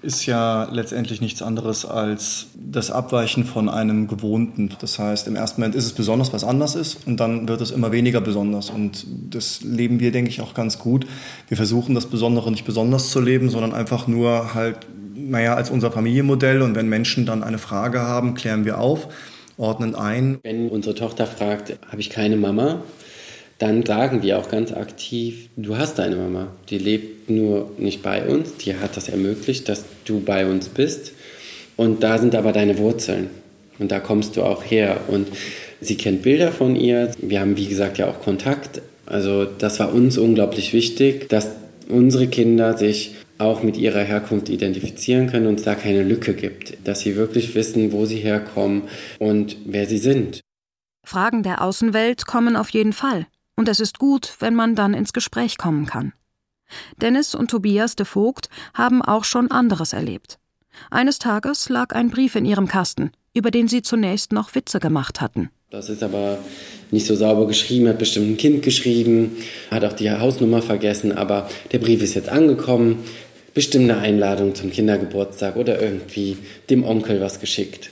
ist 0.02 0.26
ja 0.26 0.68
letztendlich 0.72 1.22
nichts 1.22 1.42
anderes 1.42 1.86
als 1.86 2.48
das 2.56 2.90
Abweichen 2.92 3.46
von 3.46 3.70
einem 3.70 4.08
Gewohnten. 4.08 4.70
Das 4.80 4.98
heißt, 4.98 5.28
im 5.28 5.36
ersten 5.36 5.62
Moment 5.62 5.76
ist 5.76 5.86
es 5.86 5.94
besonders, 5.94 6.34
was 6.34 6.44
anders 6.44 6.76
ist, 6.76 7.06
und 7.06 7.20
dann 7.20 7.48
wird 7.48 7.62
es 7.62 7.72
immer 7.72 7.92
weniger 7.92 8.22
besonders. 8.22 8.70
Und 8.70 9.06
das 9.30 9.62
leben 9.62 10.00
wir, 10.00 10.12
denke 10.12 10.30
ich, 10.30 10.42
auch 10.42 10.54
ganz 10.54 10.80
gut. 10.80 11.06
Wir 11.48 11.58
versuchen 11.58 11.94
das 11.94 12.06
Besondere 12.08 12.50
nicht 12.52 12.66
besonders 12.66 13.12
zu 13.12 13.20
leben, 13.20 13.50
sondern 13.50 13.74
einfach 13.74 14.08
nur 14.08 14.54
halt 14.54 14.78
naja, 15.18 15.56
als 15.56 15.70
unser 15.70 15.92
Familienmodell. 15.92 16.62
Und 16.62 16.76
wenn 16.76 16.88
Menschen 16.88 17.26
dann 17.26 17.44
eine 17.44 17.58
Frage 17.58 18.02
haben, 18.02 18.34
klären 18.34 18.66
wir 18.66 18.80
auf, 18.80 19.08
ordnen 19.58 19.96
ein. 19.96 20.40
Wenn 20.44 20.70
unsere 20.70 20.96
Tochter 20.96 21.26
fragt, 21.26 21.78
habe 21.90 22.00
ich 22.00 22.10
keine 22.10 22.38
Mama, 22.38 22.84
dann 23.58 23.86
sagen 23.86 24.22
wir 24.22 24.38
auch 24.38 24.50
ganz 24.50 24.72
aktiv, 24.72 25.50
du 25.56 25.78
hast 25.78 26.00
eine 26.00 26.16
Mama. 26.16 26.48
Die 26.70 26.78
lebt 26.78 27.30
nur 27.30 27.72
nicht 27.78 28.04
bei 28.04 28.26
uns, 28.28 28.58
die 28.58 28.76
hat 28.76 28.96
das 28.96 29.10
ermöglicht, 29.10 29.68
dass 29.68 29.84
du 30.06 30.20
bei 30.20 30.46
uns 30.46 30.70
bist. 30.70 31.14
Und 31.76 32.04
da 32.04 32.18
sind 32.18 32.36
aber 32.36 32.52
deine 32.52 32.78
Wurzeln. 32.78 33.30
Und 33.80 33.92
da 33.92 34.00
kommst 34.00 34.38
du 34.38 34.44
auch 34.44 34.64
her. 34.64 35.02
Und 35.08 35.28
sie 35.82 35.96
kennt 35.96 36.24
Bilder 36.24 36.52
von 36.52 36.76
ihr. 36.76 37.12
Wir 37.20 37.40
haben, 37.40 37.58
wie 37.58 37.68
gesagt, 37.68 37.98
ja 37.98 38.08
auch 38.08 38.22
Kontakt. 38.22 38.82
Also 39.06 39.46
das 39.46 39.80
war 39.80 39.94
uns 39.94 40.18
unglaublich 40.18 40.74
wichtig, 40.74 41.30
dass 41.30 41.50
unsere 41.88 42.28
Kinder 42.28 42.78
sich 42.78 43.16
auch 43.38 43.64
mit 43.64 43.78
ihrer 43.78 44.02
Herkunft 44.04 44.50
identifizieren 44.50 45.30
können 45.30 45.48
und 45.48 45.60
es 45.60 45.66
da 45.66 45.76
keine 45.76 46.04
Lücke 46.04 46.34
gibt, 46.34 46.78
dass 46.88 47.02
sie 47.02 47.16
wirklich 47.16 47.56
wissen, 47.56 47.92
wo 47.92 48.06
sie 48.06 48.18
herkommen 48.18 48.84
und 49.20 49.58
wer 49.66 49.86
sie 49.86 50.00
sind. 50.00 50.42
Fragen 51.04 51.44
der 51.44 51.62
Außenwelt 51.62 52.26
kommen 52.26 52.56
auf 52.56 52.70
jeden 52.70 52.94
Fall. 52.94 53.28
Und 53.56 53.70
es 53.70 53.80
ist 53.80 53.98
gut, 53.98 54.36
wenn 54.40 54.56
man 54.56 54.76
dann 54.76 54.94
ins 54.94 55.14
Gespräch 55.14 55.58
kommen 55.58 55.86
kann. 55.86 56.14
Dennis 57.02 57.34
und 57.34 57.50
Tobias 57.50 57.96
de 57.96 58.06
Vogt 58.06 58.50
haben 58.74 59.02
auch 59.02 59.24
schon 59.24 59.52
anderes 59.52 59.94
erlebt. 59.94 60.38
Eines 60.92 61.18
Tages 61.18 61.70
lag 61.70 61.96
ein 61.96 62.10
Brief 62.10 62.36
in 62.36 62.46
ihrem 62.46 62.68
Kasten, 62.68 63.12
über 63.34 63.52
den 63.52 63.68
sie 63.68 63.82
zunächst 63.82 64.32
noch 64.32 64.54
Witze 64.54 64.80
gemacht 64.80 65.22
hatten. 65.22 65.50
Das 65.70 65.90
ist 65.90 66.04
aber 66.04 66.40
nicht 66.92 67.06
so 67.06 67.16
sauber 67.16 67.46
geschrieben, 67.48 67.90
hat 67.90 68.00
bestimmt 68.00 68.30
ein 68.30 68.38
Kind 68.38 68.64
geschrieben, 68.64 69.38
hat 69.70 69.84
auch 69.84 69.94
die 69.94 70.10
Hausnummer 70.10 70.62
vergessen, 70.62 71.12
aber 71.12 71.50
der 71.72 71.80
Brief 71.80 72.02
ist 72.02 72.14
jetzt 72.14 72.30
angekommen 72.30 73.04
bestimmt 73.58 73.90
eine 73.90 74.00
Einladung 74.00 74.54
zum 74.54 74.70
Kindergeburtstag 74.70 75.56
oder 75.56 75.82
irgendwie 75.82 76.38
dem 76.70 76.84
Onkel 76.84 77.22
was 77.22 77.40
geschickt. 77.40 77.90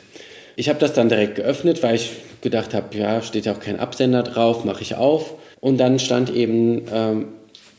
Ich 0.56 0.69
habe 0.69 0.78
das 0.78 0.93
dann 0.93 1.10
direkt 1.10 1.34
geöffnet, 1.34 1.82
weil 1.82 1.95
ich 1.95 2.12
gedacht 2.41 2.75
habe, 2.75 2.95
ja, 2.95 3.23
steht 3.23 3.47
ja 3.47 3.54
auch 3.54 3.60
kein 3.60 3.80
Absender 3.80 4.21
drauf, 4.21 4.63
mache 4.63 4.84
ich 4.84 4.93
auf. 4.93 5.34
Und 5.62 5.80
dann 5.80 5.97
stand 5.97 6.30
eben 6.30 6.84
ähm, 6.93 7.30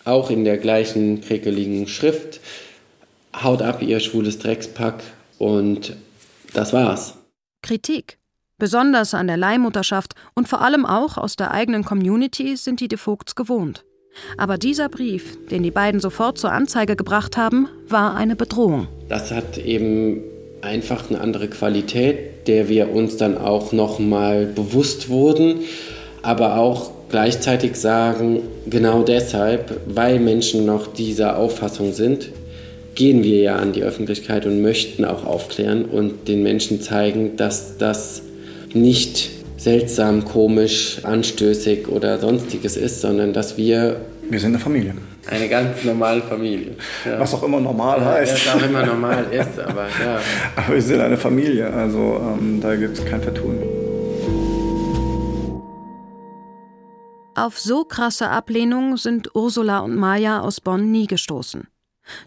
auch 0.05 0.31
in 0.31 0.45
der 0.45 0.59
gleichen 0.59 1.21
krekeligen 1.21 1.87
Schrift, 1.87 2.41
haut 3.41 3.63
ab, 3.63 3.81
ihr 3.83 4.01
schwules 4.01 4.41
Dreckspack. 4.41 5.05
Und 5.39 5.95
das 6.55 6.73
war's. 6.73 7.15
Kritik. 7.63 8.19
Besonders 8.59 9.15
an 9.15 9.29
der 9.29 9.37
Leihmutterschaft 9.37 10.17
und 10.35 10.49
vor 10.49 10.61
allem 10.61 10.87
auch 10.87 11.19
aus 11.19 11.37
der 11.37 11.53
eigenen 11.53 11.85
Community 11.85 12.57
sind 12.57 12.81
die 12.81 12.89
Defogts 12.89 13.37
gewohnt. 13.37 13.86
Aber 14.37 14.59
dieser 14.59 14.89
Brief, 14.89 15.39
den 15.51 15.63
die 15.63 15.71
beiden 15.71 16.01
sofort 16.01 16.39
zur 16.39 16.53
Anzeige 16.53 16.97
gebracht 16.97 17.37
haben, 17.37 17.69
war 17.89 18.17
eine 18.17 18.37
Bedrohung. 18.37 18.89
Das 19.09 19.31
hat 19.31 19.59
eben 19.59 20.23
einfach 20.63 21.11
eine 21.11 21.21
andere 21.21 21.49
Qualität, 21.49 22.47
der 22.47 22.69
wir 22.69 22.91
uns 22.91 23.17
dann 23.17 23.39
auch 23.39 23.73
noch 23.73 23.99
mal 23.99 24.47
bewusst 24.47 25.09
wurden, 25.09 25.61
aber 26.23 26.57
auch 26.57 26.91
gleichzeitig 27.09 27.77
sagen, 27.77 28.41
genau 28.69 29.03
deshalb, 29.03 29.81
weil 29.87 30.19
Menschen 30.19 30.67
noch 30.67 30.93
dieser 30.93 31.39
Auffassung 31.39 31.93
sind, 31.93 32.31
gehen 32.95 33.23
wir 33.23 33.39
ja 33.41 33.57
an 33.57 33.73
die 33.73 33.83
Öffentlichkeit 33.83 34.47
und 34.47 34.63
möchten 34.63 35.05
auch 35.05 35.25
aufklären 35.25 35.85
und 35.85 36.29
den 36.29 36.43
Menschen 36.43 36.81
zeigen, 36.81 37.37
dass 37.37 37.77
das 37.79 38.23
nicht 38.73 39.36
seltsam, 39.57 40.25
komisch, 40.25 41.01
anstößig 41.03 41.89
oder 41.89 42.19
sonstiges 42.19 42.77
ist, 42.77 43.01
sondern 43.01 43.33
dass 43.33 43.57
wir. 43.57 44.01
Wir 44.29 44.41
sind 44.41 44.51
eine 44.51 44.59
Familie. 44.59 44.95
Eine 45.29 45.49
ganz 45.49 45.85
normale 45.85 46.21
Familie. 46.21 46.77
Ja. 47.05 47.19
Was 47.19 47.33
auch 47.35 47.43
immer 47.45 47.61
normal 47.61 48.01
ja, 48.01 48.07
heißt. 48.07 48.47
Was 48.47 48.55
auch 48.55 48.69
immer 48.69 48.85
normal 48.85 49.27
ist, 49.31 49.59
aber 49.59 49.83
ja. 50.05 50.21
Aber 50.57 50.75
wir 50.75 50.83
sind 50.83 51.01
eine 51.01 51.17
Familie, 51.17 51.73
also 51.73 52.21
ähm, 52.21 52.61
da 52.61 52.75
gibt 52.75 52.99
es 52.99 53.05
kein 53.05 53.23
Vertun. 53.23 53.59
Auf 57.37 57.59
so 57.59 57.85
krasse 57.85 58.31
Ablehnung 58.31 58.97
sind 58.97 59.35
Ursula 59.35 59.81
und 59.81 59.95
Maja 59.95 60.41
aus 60.41 60.61
Bonn 60.61 60.91
nie 60.91 61.07
gestoßen. 61.07 61.69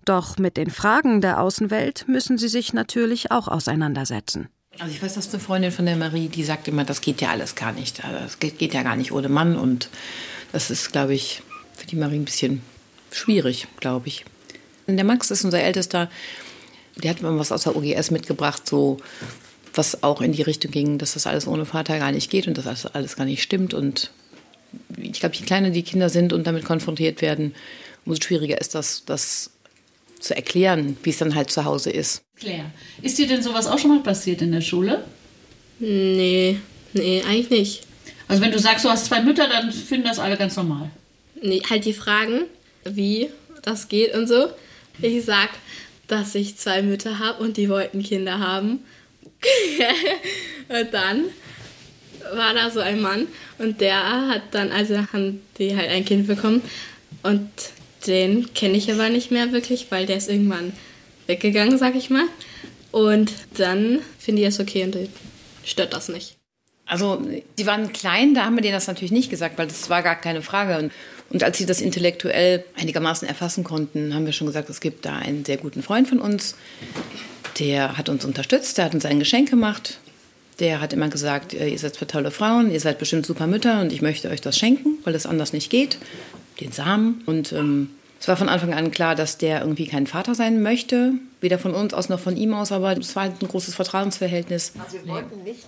Doch 0.05 0.37
mit 0.37 0.55
den 0.55 0.69
Fragen 0.69 1.19
der 1.21 1.41
Außenwelt 1.41 2.05
müssen 2.07 2.37
sie 2.37 2.47
sich 2.47 2.73
natürlich 2.73 3.31
auch 3.31 3.47
auseinandersetzen. 3.47 4.49
Also 4.79 4.93
ich 4.93 5.03
weiß, 5.03 5.15
dass 5.15 5.29
eine 5.29 5.41
Freundin 5.41 5.71
von 5.71 5.85
der 5.85 5.97
Marie, 5.97 6.29
die 6.29 6.43
sagt 6.43 6.67
immer, 6.69 6.85
das 6.85 7.01
geht 7.01 7.19
ja 7.19 7.29
alles 7.29 7.55
gar 7.55 7.73
nicht. 7.73 8.03
Also 8.05 8.17
das 8.17 8.39
geht, 8.39 8.73
ja 8.73 8.81
gar 8.81 8.95
nicht 8.95 9.11
ohne 9.11 9.27
Mann. 9.27 9.57
Und 9.57 9.89
das 10.53 10.71
ist, 10.71 10.91
glaube 10.91 11.13
ich, 11.13 11.41
für 11.75 11.85
die 11.85 11.97
Marie 11.97 12.15
ein 12.15 12.25
bisschen 12.25 12.61
schwierig, 13.11 13.67
glaube 13.81 14.07
ich. 14.07 14.23
Und 14.87 14.95
der 14.95 15.05
Max 15.05 15.31
ist 15.31 15.43
unser 15.43 15.61
Ältester. 15.61 16.09
Der 16.95 17.11
hat 17.11 17.21
mal 17.21 17.37
was 17.37 17.51
aus 17.51 17.63
der 17.63 17.75
OGS 17.75 18.11
mitgebracht, 18.11 18.67
so 18.67 18.97
was 19.73 20.01
auch 20.01 20.21
in 20.21 20.31
die 20.31 20.41
Richtung 20.41 20.71
ging, 20.71 20.97
dass 20.97 21.13
das 21.13 21.27
alles 21.27 21.45
ohne 21.45 21.65
Vater 21.65 21.99
gar 21.99 22.11
nicht 22.11 22.31
geht 22.31 22.47
und 22.47 22.57
dass 22.57 22.65
das 22.65 22.85
alles 22.85 23.17
gar 23.17 23.25
nicht 23.25 23.43
stimmt. 23.43 23.73
Und 23.73 24.11
ich 24.97 25.19
glaube, 25.19 25.35
je 25.35 25.45
kleiner 25.45 25.71
die 25.71 25.83
Kinder 25.83 26.09
sind 26.09 26.31
und 26.31 26.47
damit 26.47 26.63
konfrontiert 26.63 27.21
werden, 27.21 27.53
umso 28.05 28.21
schwieriger 28.21 28.59
ist 28.59 28.75
das, 28.75 29.03
das 29.05 29.51
zu 30.19 30.35
erklären, 30.35 30.97
wie 31.03 31.09
es 31.09 31.17
dann 31.17 31.35
halt 31.35 31.49
zu 31.49 31.65
Hause 31.65 31.89
ist. 31.89 32.23
Claire, 32.35 32.71
ist 33.01 33.17
dir 33.17 33.27
denn 33.27 33.41
sowas 33.41 33.67
auch 33.67 33.77
schon 33.77 33.91
mal 33.91 34.03
passiert 34.03 34.41
in 34.41 34.51
der 34.51 34.61
Schule? 34.61 35.03
Nee, 35.79 36.57
nee, 36.93 37.23
eigentlich 37.27 37.49
nicht. 37.49 37.83
Also 38.27 38.41
wenn 38.41 38.51
du 38.51 38.59
sagst, 38.59 38.85
du 38.85 38.89
hast 38.89 39.05
zwei 39.05 39.21
Mütter, 39.21 39.47
dann 39.47 39.71
finden 39.71 40.07
das 40.07 40.19
alle 40.19 40.37
ganz 40.37 40.55
normal. 40.55 40.91
Nee, 41.41 41.61
halt 41.69 41.85
die 41.85 41.93
Fragen, 41.93 42.41
wie 42.83 43.29
das 43.63 43.87
geht 43.87 44.13
und 44.13 44.27
so. 44.27 44.49
Ich 45.01 45.25
sag, 45.25 45.49
dass 46.07 46.35
ich 46.35 46.57
zwei 46.57 46.81
Mütter 46.81 47.19
habe 47.19 47.41
und 47.41 47.57
die 47.57 47.69
wollten 47.69 48.03
Kinder 48.03 48.39
haben. 48.39 48.79
und 50.69 50.93
dann 50.93 51.25
war 52.35 52.53
da 52.53 52.69
so 52.69 52.81
ein 52.81 53.01
Mann 53.01 53.27
und 53.57 53.79
der 53.81 54.27
hat 54.27 54.41
dann, 54.51 54.71
also 54.71 54.97
haben 55.13 55.41
die 55.57 55.75
halt 55.75 55.89
ein 55.89 56.05
Kind 56.05 56.27
bekommen 56.27 56.61
und 57.23 57.49
den 58.07 58.53
kenne 58.53 58.77
ich 58.77 58.91
aber 58.91 59.09
nicht 59.09 59.31
mehr 59.31 59.51
wirklich, 59.51 59.87
weil 59.89 60.05
der 60.05 60.17
ist 60.17 60.29
irgendwann 60.29 60.73
weggegangen, 61.27 61.77
sag 61.77 61.95
ich 61.95 62.09
mal. 62.09 62.25
Und 62.91 63.31
dann 63.57 63.99
finde 64.17 64.41
ich 64.41 64.47
es 64.47 64.59
okay 64.59 64.83
und 64.83 64.97
stört 65.63 65.93
das 65.93 66.09
nicht. 66.09 66.35
Also, 66.85 67.21
die 67.59 67.67
waren 67.67 67.93
klein, 67.93 68.33
da 68.33 68.45
haben 68.45 68.55
wir 68.55 68.63
denen 68.63 68.73
das 68.73 68.87
natürlich 68.87 69.11
nicht 69.11 69.29
gesagt, 69.29 69.59
weil 69.59 69.67
das 69.67 69.89
war 69.91 70.01
gar 70.01 70.15
keine 70.15 70.41
Frage. 70.41 70.79
Und, 70.79 70.91
und 71.29 71.43
als 71.43 71.59
sie 71.59 71.67
das 71.67 71.81
intellektuell 71.81 72.65
einigermaßen 72.75 73.27
erfassen 73.27 73.63
konnten, 73.63 74.15
haben 74.15 74.25
wir 74.25 74.33
schon 74.33 74.47
gesagt, 74.47 74.69
es 74.69 74.81
gibt 74.81 75.05
da 75.05 75.17
einen 75.17 75.45
sehr 75.45 75.57
guten 75.57 75.83
Freund 75.83 76.07
von 76.07 76.19
uns, 76.19 76.55
der 77.59 77.97
hat 77.97 78.09
uns 78.09 78.25
unterstützt, 78.25 78.79
der 78.79 78.85
hat 78.85 78.95
uns 78.95 79.05
ein 79.05 79.19
Geschenk 79.19 79.51
gemacht. 79.51 79.99
Der 80.59 80.81
hat 80.81 80.91
immer 80.91 81.07
gesagt, 81.07 81.53
ihr 81.53 81.77
seid 81.77 81.93
zwei 81.93 82.05
tolle 82.05 82.31
Frauen, 82.31 82.71
ihr 82.71 82.79
seid 82.79 82.97
bestimmt 82.97 83.25
super 83.25 83.47
Mütter 83.47 83.79
und 83.81 83.93
ich 83.93 84.01
möchte 84.01 84.29
euch 84.29 84.41
das 84.41 84.57
schenken, 84.57 84.97
weil 85.03 85.15
es 85.15 85.25
anders 85.25 85.53
nicht 85.53 85.69
geht 85.69 85.99
den 86.59 86.71
Samen. 86.71 87.23
Und 87.25 87.51
ähm, 87.51 87.91
es 88.19 88.27
war 88.27 88.35
von 88.35 88.49
Anfang 88.49 88.73
an 88.73 88.91
klar, 88.91 89.15
dass 89.15 89.37
der 89.37 89.61
irgendwie 89.61 89.87
kein 89.87 90.07
Vater 90.07 90.35
sein 90.35 90.61
möchte, 90.61 91.13
weder 91.41 91.57
von 91.57 91.73
uns 91.73 91.93
aus 91.93 92.09
noch 92.09 92.19
von 92.19 92.35
ihm 92.35 92.53
aus, 92.53 92.71
aber 92.71 92.97
es 92.97 93.15
war 93.15 93.23
halt 93.23 93.41
ein 93.41 93.47
großes 93.47 93.75
Vertrauensverhältnis. 93.75 94.73
Also 94.83 94.97
wir 95.03 95.13
wollten 95.13 95.43
nicht 95.43 95.67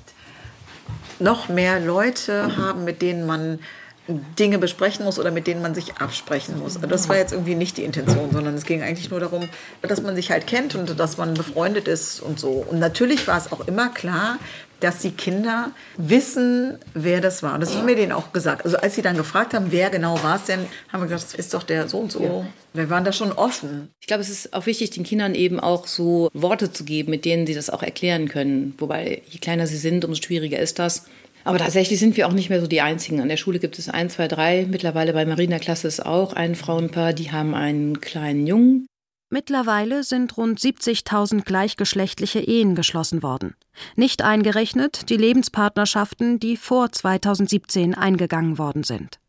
noch 1.19 1.49
mehr 1.49 1.79
Leute 1.79 2.57
haben, 2.57 2.83
mit 2.83 3.01
denen 3.01 3.25
man 3.25 3.59
Dinge 4.07 4.57
besprechen 4.57 5.05
muss 5.05 5.19
oder 5.19 5.31
mit 5.31 5.47
denen 5.47 5.61
man 5.61 5.75
sich 5.75 5.97
absprechen 5.97 6.59
muss. 6.59 6.75
Also 6.75 6.87
das 6.87 7.07
war 7.07 7.17
jetzt 7.17 7.33
irgendwie 7.33 7.55
nicht 7.55 7.77
die 7.77 7.83
Intention, 7.83 8.31
sondern 8.31 8.55
es 8.55 8.65
ging 8.65 8.81
eigentlich 8.81 9.09
nur 9.09 9.19
darum, 9.19 9.47
dass 9.81 10.01
man 10.01 10.15
sich 10.15 10.31
halt 10.31 10.47
kennt 10.47 10.75
und 10.75 10.99
dass 10.99 11.17
man 11.17 11.33
befreundet 11.33 11.87
ist 11.87 12.19
und 12.19 12.39
so. 12.39 12.65
Und 12.67 12.79
natürlich 12.79 13.27
war 13.27 13.37
es 13.37 13.51
auch 13.51 13.67
immer 13.67 13.89
klar, 13.89 14.39
dass 14.79 14.99
die 14.99 15.11
Kinder 15.11 15.71
wissen, 15.97 16.77
wer 16.93 17.21
das 17.21 17.43
war. 17.43 17.59
Das 17.59 17.75
haben 17.75 17.87
wir 17.87 17.95
denen 17.95 18.11
auch 18.11 18.33
gesagt. 18.33 18.65
Also 18.65 18.77
als 18.77 18.95
sie 18.95 19.01
dann 19.01 19.15
gefragt 19.15 19.53
haben, 19.53 19.67
wer 19.69 19.89
genau 19.91 20.21
war 20.23 20.37
es 20.37 20.45
denn, 20.45 20.65
haben 20.91 21.01
wir 21.01 21.07
gesagt, 21.07 21.33
das 21.33 21.39
ist 21.39 21.53
doch 21.53 21.63
der 21.63 21.87
so 21.87 21.99
und 21.99 22.11
so. 22.11 22.23
Ja. 22.23 22.45
Wir 22.73 22.89
waren 22.89 23.03
da 23.03 23.13
schon 23.13 23.31
offen. 23.31 23.89
Ich 23.99 24.07
glaube, 24.07 24.21
es 24.21 24.29
ist 24.29 24.53
auch 24.53 24.65
wichtig, 24.65 24.89
den 24.89 25.03
Kindern 25.03 25.35
eben 25.35 25.59
auch 25.59 25.85
so 25.87 26.29
Worte 26.33 26.71
zu 26.71 26.83
geben, 26.83 27.11
mit 27.11 27.25
denen 27.25 27.45
sie 27.45 27.53
das 27.53 27.69
auch 27.69 27.83
erklären 27.83 28.27
können. 28.27 28.73
Wobei, 28.79 29.21
je 29.27 29.39
kleiner 29.39 29.67
sie 29.67 29.77
sind, 29.77 30.03
umso 30.03 30.21
schwieriger 30.21 30.57
ist 30.57 30.79
das. 30.79 31.05
Aber 31.43 31.57
tatsächlich 31.57 31.99
sind 31.99 32.17
wir 32.17 32.27
auch 32.27 32.33
nicht 32.33 32.49
mehr 32.49 32.61
so 32.61 32.67
die 32.67 32.81
Einzigen. 32.81 33.21
An 33.21 33.29
der 33.29 33.37
Schule 33.37 33.59
gibt 33.59 33.79
es 33.79 33.89
ein, 33.89 34.09
zwei, 34.09 34.27
drei. 34.27 34.67
Mittlerweile 34.69 35.13
bei 35.13 35.25
Marina 35.25 35.59
Klasse 35.59 35.87
ist 35.87 36.05
auch 36.05 36.33
ein 36.33 36.55
Frauenpaar, 36.55 37.13
die 37.13 37.31
haben 37.31 37.55
einen 37.55 37.99
kleinen 38.01 38.45
Jungen. 38.45 38.87
Mittlerweile 39.33 40.03
sind 40.03 40.35
rund 40.35 40.59
70.000 40.59 41.45
gleichgeschlechtliche 41.45 42.41
Ehen 42.41 42.75
geschlossen 42.75 43.23
worden. 43.23 43.55
Nicht 43.95 44.21
eingerechnet 44.21 45.09
die 45.09 45.15
Lebenspartnerschaften, 45.15 46.37
die 46.37 46.57
vor 46.57 46.91
2017 46.91 47.95
eingegangen 47.95 48.57
worden 48.57 48.83
sind. 48.83 49.19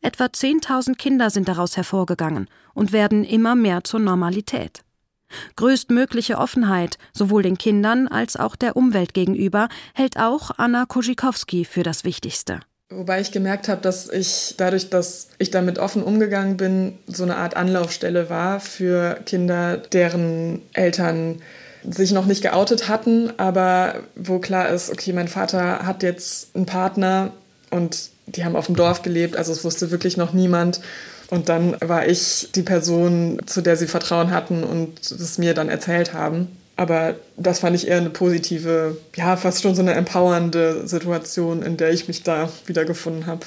Etwa 0.00 0.24
10.000 0.24 0.96
Kinder 0.96 1.30
sind 1.30 1.46
daraus 1.46 1.76
hervorgegangen 1.76 2.48
und 2.74 2.90
werden 2.90 3.22
immer 3.22 3.54
mehr 3.54 3.84
zur 3.84 4.00
Normalität. 4.00 4.82
Größtmögliche 5.56 6.38
Offenheit 6.38 6.98
sowohl 7.12 7.42
den 7.42 7.58
Kindern 7.58 8.08
als 8.08 8.36
auch 8.36 8.56
der 8.56 8.76
Umwelt 8.76 9.14
gegenüber 9.14 9.68
hält 9.94 10.16
auch 10.18 10.50
Anna 10.56 10.86
Koschikowski 10.86 11.64
für 11.64 11.82
das 11.82 12.04
Wichtigste. 12.04 12.60
Wobei 12.92 13.20
ich 13.20 13.30
gemerkt 13.30 13.68
habe, 13.68 13.80
dass 13.80 14.10
ich 14.10 14.54
dadurch, 14.56 14.90
dass 14.90 15.28
ich 15.38 15.52
damit 15.52 15.78
offen 15.78 16.02
umgegangen 16.02 16.56
bin, 16.56 16.98
so 17.06 17.22
eine 17.22 17.36
Art 17.36 17.56
Anlaufstelle 17.56 18.28
war 18.28 18.58
für 18.58 19.20
Kinder, 19.26 19.76
deren 19.76 20.60
Eltern 20.72 21.40
sich 21.88 22.10
noch 22.10 22.26
nicht 22.26 22.42
geoutet 22.42 22.88
hatten, 22.88 23.32
aber 23.38 24.00
wo 24.16 24.40
klar 24.40 24.68
ist, 24.70 24.90
okay, 24.90 25.12
mein 25.12 25.28
Vater 25.28 25.86
hat 25.86 26.02
jetzt 26.02 26.54
einen 26.54 26.66
Partner 26.66 27.30
und 27.70 28.10
die 28.26 28.44
haben 28.44 28.56
auf 28.56 28.66
dem 28.66 28.76
Dorf 28.76 29.02
gelebt, 29.02 29.36
also 29.36 29.52
es 29.52 29.64
wusste 29.64 29.90
wirklich 29.92 30.16
noch 30.16 30.32
niemand. 30.32 30.80
Und 31.30 31.48
dann 31.48 31.76
war 31.80 32.06
ich 32.06 32.48
die 32.54 32.62
Person, 32.62 33.40
zu 33.46 33.60
der 33.60 33.76
sie 33.76 33.86
Vertrauen 33.86 34.32
hatten 34.32 34.64
und 34.64 35.10
es 35.10 35.38
mir 35.38 35.54
dann 35.54 35.68
erzählt 35.68 36.12
haben. 36.12 36.48
Aber 36.76 37.14
das 37.36 37.60
fand 37.60 37.76
ich 37.76 37.88
eher 37.88 37.98
eine 37.98 38.10
positive, 38.10 38.96
ja, 39.14 39.36
fast 39.36 39.62
schon 39.62 39.74
so 39.74 39.82
eine 39.82 39.92
empowernde 39.94 40.86
Situation, 40.88 41.62
in 41.62 41.76
der 41.76 41.92
ich 41.92 42.08
mich 42.08 42.22
da 42.22 42.48
wiedergefunden 42.66 43.26
habe. 43.26 43.46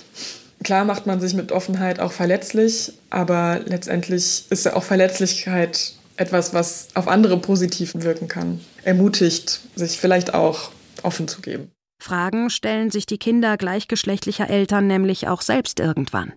Klar 0.64 0.86
macht 0.86 1.08
man 1.08 1.20
sich 1.20 1.34
mit 1.34 1.52
Offenheit 1.52 2.00
auch 2.00 2.12
verletzlich, 2.12 2.94
aber 3.10 3.60
letztendlich 3.66 4.46
ist 4.50 4.66
ja 4.66 4.76
auch 4.76 4.84
Verletzlichkeit 4.84 5.94
etwas, 6.16 6.54
was 6.54 6.90
auf 6.94 7.08
andere 7.08 7.38
positiv 7.38 7.94
wirken 7.96 8.28
kann. 8.28 8.62
Ermutigt, 8.84 9.62
sich 9.76 10.00
vielleicht 10.00 10.34
auch 10.34 10.72
offen 11.02 11.28
zu 11.28 11.42
geben. 11.42 11.72
Fragen 12.02 12.50
stellen 12.50 12.92
sich 12.92 13.06
die 13.06 13.18
Kinder 13.18 13.58
gleichgeschlechtlicher 13.58 14.50
Eltern 14.50 14.88
nämlich 14.88 15.28
auch 15.28 15.42
selbst 15.42 15.80
irgendwann. 15.80 16.34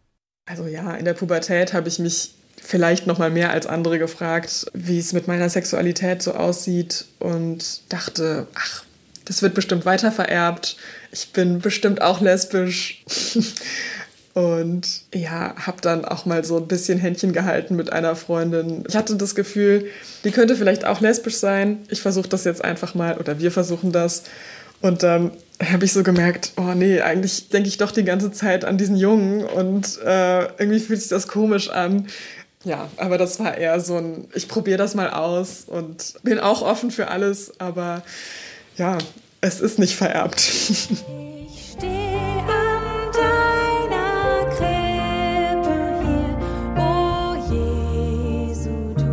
Also 0.47 0.67
ja, 0.67 0.95
in 0.95 1.05
der 1.05 1.15
Pubertät 1.15 1.73
habe 1.73 1.89
ich 1.89 1.99
mich 1.99 2.31
vielleicht 2.63 3.07
noch 3.07 3.19
mal 3.19 3.31
mehr 3.31 3.51
als 3.51 3.67
andere 3.67 3.99
gefragt, 3.99 4.67
wie 4.73 4.99
es 4.99 5.13
mit 5.13 5.29
meiner 5.29 5.49
Sexualität 5.49 6.23
so 6.23 6.35
aussieht 6.35 7.05
und 7.19 7.81
dachte, 7.93 8.47
ach, 8.55 8.85
das 9.25 9.43
wird 9.43 9.55
bestimmt 9.55 9.85
weiter 9.85 10.13
vererbt. 10.13 10.77
Ich 11.13 11.33
bin 11.33 11.61
bestimmt 11.61 12.01
auch 12.01 12.21
lesbisch. 12.21 13.05
und 14.35 15.03
ja, 15.13 15.55
habe 15.59 15.81
dann 15.81 16.05
auch 16.05 16.27
mal 16.27 16.45
so 16.45 16.59
ein 16.59 16.69
bisschen 16.69 16.99
Händchen 16.99 17.33
gehalten 17.33 17.75
mit 17.75 17.93
einer 17.93 18.15
Freundin. 18.15 18.85
Ich 18.89 18.97
hatte 18.97 19.17
das 19.17 19.35
Gefühl, 19.35 19.87
die 20.25 20.31
könnte 20.31 20.57
vielleicht 20.57 20.85
auch 20.85 21.01
lesbisch 21.01 21.37
sein. 21.37 21.85
Ich 21.89 22.03
versuche 22.03 22.29
das 22.29 22.45
jetzt 22.45 22.65
einfach 22.65 22.95
mal 22.95 23.19
oder 23.19 23.41
wir 23.41 23.51
versuchen 23.51 23.93
das. 23.93 24.23
Und 24.83 25.03
dann 25.03 25.33
habe 25.65 25.85
ich 25.85 25.93
so 25.93 26.03
gemerkt, 26.03 26.53
oh 26.57 26.75
nee, 26.75 27.01
eigentlich 27.01 27.49
denke 27.49 27.69
ich 27.69 27.79
doch 27.79 27.91
die 27.91 28.05
ganze 28.05 28.31
Zeit 28.31 28.65
an 28.65 28.77
diesen 28.77 28.97
Jungen 28.97 29.45
und 29.45 29.99
äh, 30.05 30.45
irgendwie 30.59 30.81
fühlt 30.81 31.01
sich 31.01 31.09
das 31.09 31.29
komisch 31.29 31.71
an. 31.71 32.09
Ja, 32.65 32.89
aber 32.97 33.17
das 33.17 33.39
war 33.39 33.57
eher 33.57 33.81
so 33.81 33.97
ein, 33.97 34.29
ich 34.35 34.49
probiere 34.49 34.77
das 34.77 34.95
mal 34.95 35.11
aus 35.11 35.65
und 35.67 36.15
bin 36.25 36.41
auch 36.41 36.63
offen 36.63 36.91
für 36.91 37.09
alles, 37.09 37.59
aber 37.61 38.03
ja, 38.77 38.99
es 39.41 39.61
ist 39.61 39.79
nicht 39.79 39.97
vererbt. 39.97 40.41
Ich 40.41 41.73
stehe 41.79 42.19
an 42.49 43.13
deiner 43.13 44.51
Krippe 44.51 45.77
hier, 46.03 46.39
oh 46.77 47.37
Jesu, 48.51 48.95
du 48.97 49.05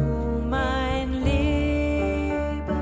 mein 0.49 1.23
Leben. 1.23 2.75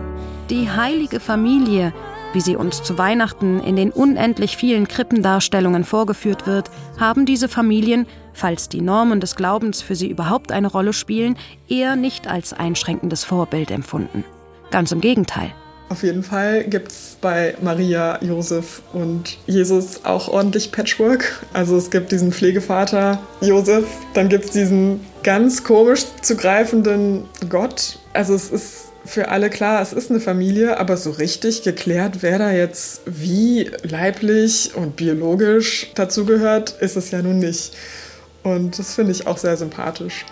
Die 0.50 0.70
heilige 0.70 1.20
Familie 1.20 1.94
wie 2.34 2.42
sie 2.42 2.56
uns 2.56 2.84
zu 2.84 2.98
Weihnachten 2.98 3.60
in 3.60 3.76
den 3.76 3.92
unendlich 3.92 4.58
vielen 4.58 4.88
Krippendarstellungen 4.88 5.84
vorgeführt 5.84 6.48
wird, 6.48 6.70
haben 7.00 7.26
diese 7.26 7.50
Familien, 7.50 8.08
falls 8.34 8.70
die 8.70 8.82
Normen 8.82 9.20
des 9.20 9.36
Glaubens 9.36 9.82
für 9.82 9.96
sie 9.96 10.10
überhaupt 10.10 10.52
eine 10.52 10.68
Rolle 10.68 10.94
spielen, 10.94 11.38
eher 11.68 11.96
nicht 11.96 12.28
als 12.28 12.54
einschränkendes 12.54 13.24
Vorbild 13.24 13.72
empfunden. 13.72 14.24
Ganz 14.72 14.92
im 14.92 15.02
Gegenteil. 15.02 15.54
Auf 15.92 16.04
jeden 16.04 16.24
Fall 16.24 16.64
gibt 16.64 16.90
es 16.90 17.18
bei 17.20 17.54
Maria, 17.62 18.18
Josef 18.24 18.82
und 18.94 19.38
Jesus 19.46 20.06
auch 20.06 20.30
ordentlich 20.30 20.72
Patchwork. 20.72 21.46
Also 21.52 21.76
es 21.76 21.92
gibt 21.92 22.14
diesen 22.14 22.32
Pflegevater 22.32 23.20
Josef, 23.42 23.86
dann 24.14 24.30
gibt 24.30 24.46
es 24.46 24.52
diesen 24.52 25.02
ganz 25.24 25.66
komisch 25.66 26.06
zu 26.22 26.38
greifenden 26.38 27.26
Gott. 27.50 28.00
Also 28.14 28.34
es 28.34 28.52
ist 28.52 28.91
für 29.06 29.30
alle 29.30 29.50
klar, 29.50 29.82
es 29.82 29.94
ist 29.94 30.10
eine 30.10 30.20
Familie, 30.20 30.80
aber 30.80 30.98
so 30.98 31.12
richtig 31.12 31.64
geklärt, 31.64 32.22
wer 32.22 32.40
da 32.40 32.52
jetzt 32.52 33.02
wie 33.06 33.72
leiblich 33.84 34.72
und 34.76 34.96
biologisch 34.96 35.92
dazugehört, 35.96 36.76
ist 36.82 36.96
es 36.96 37.12
ja 37.12 37.22
nun 37.22 37.40
nicht. 37.40 37.74
Und 38.44 38.80
das 38.80 38.96
finde 38.96 39.12
ich 39.12 39.28
auch 39.28 39.38
sehr 39.38 39.58
sympathisch. 39.58 40.26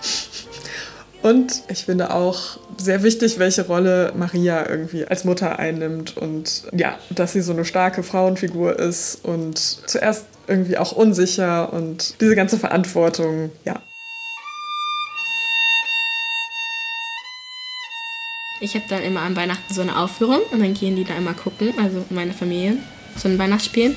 Und 1.21 1.63
ich 1.67 1.85
finde 1.85 2.13
auch 2.13 2.59
sehr 2.77 3.03
wichtig, 3.03 3.39
welche 3.39 3.67
Rolle 3.67 4.13
Maria 4.15 4.69
irgendwie 4.69 5.05
als 5.05 5.25
Mutter 5.25 5.59
einnimmt 5.59 6.15
und 6.15 6.63
ja, 6.71 6.97
dass 7.09 7.33
sie 7.33 7.41
so 7.41 7.51
eine 7.51 7.65
starke 7.65 8.03
Frauenfigur 8.03 8.79
ist 8.79 9.25
und 9.25 9.57
zuerst 9.57 10.25
irgendwie 10.47 10.77
auch 10.77 10.93
unsicher 10.93 11.73
und 11.73 12.15
diese 12.21 12.35
ganze 12.35 12.57
Verantwortung, 12.57 13.51
ja. 13.65 13.81
Ich 18.61 18.75
habe 18.75 18.85
dann 18.89 19.03
immer 19.03 19.21
an 19.21 19.35
Weihnachten 19.35 19.73
so 19.73 19.81
eine 19.81 19.97
Aufführung 19.97 20.41
und 20.51 20.59
dann 20.59 20.73
gehen 20.73 20.95
die 20.95 21.03
da 21.03 21.15
immer 21.15 21.33
gucken, 21.33 21.73
also 21.77 22.05
meine 22.09 22.33
Familie, 22.33 22.77
so 23.15 23.29
ein 23.29 23.39
Weihnachtsspiel. 23.39 23.95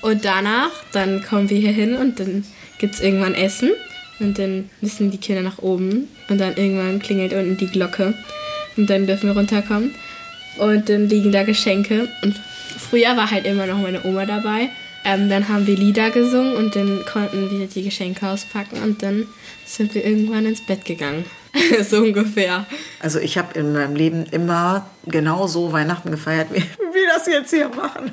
Und 0.00 0.24
danach, 0.24 0.70
dann 0.92 1.22
kommen 1.22 1.50
wir 1.50 1.58
hier 1.58 1.72
hin 1.72 1.96
und 1.96 2.20
dann 2.20 2.44
gibt 2.78 2.94
es 2.94 3.00
irgendwann 3.00 3.34
Essen 3.34 3.70
und 4.20 4.38
dann 4.38 4.70
müssen 4.80 5.10
die 5.10 5.18
Kinder 5.18 5.42
nach 5.42 5.58
oben 5.58 6.08
und 6.28 6.38
dann 6.38 6.56
irgendwann 6.56 7.00
klingelt 7.00 7.32
unten 7.32 7.56
die 7.56 7.66
Glocke 7.66 8.14
und 8.76 8.88
dann 8.90 9.06
dürfen 9.06 9.28
wir 9.28 9.36
runterkommen. 9.36 9.94
Und 10.58 10.88
dann 10.88 11.08
liegen 11.08 11.32
da 11.32 11.42
Geschenke. 11.42 12.08
Und 12.22 12.36
früher 12.78 13.16
war 13.16 13.30
halt 13.30 13.44
immer 13.44 13.66
noch 13.66 13.78
meine 13.78 14.04
Oma 14.04 14.24
dabei. 14.24 14.68
Ähm, 15.04 15.28
dann 15.28 15.48
haben 15.48 15.66
wir 15.66 15.76
Lieder 15.76 16.10
gesungen 16.10 16.54
und 16.54 16.76
dann 16.76 17.04
konnten 17.04 17.50
wir 17.50 17.66
die 17.66 17.82
Geschenke 17.82 18.26
auspacken 18.26 18.82
und 18.82 19.02
dann 19.02 19.26
sind 19.66 19.94
wir 19.94 20.04
irgendwann 20.04 20.46
ins 20.46 20.64
Bett 20.64 20.84
gegangen. 20.84 21.24
so 21.88 21.98
ungefähr. 21.98 22.66
Also 23.00 23.18
ich 23.18 23.38
habe 23.38 23.58
in 23.58 23.72
meinem 23.72 23.94
Leben 23.94 24.24
immer 24.30 24.88
genau 25.06 25.46
so 25.46 25.72
Weihnachten 25.72 26.10
gefeiert, 26.10 26.48
wie 26.50 26.60
wir 26.94 27.08
das 27.14 27.26
jetzt 27.26 27.50
hier 27.50 27.68
machen. 27.68 28.12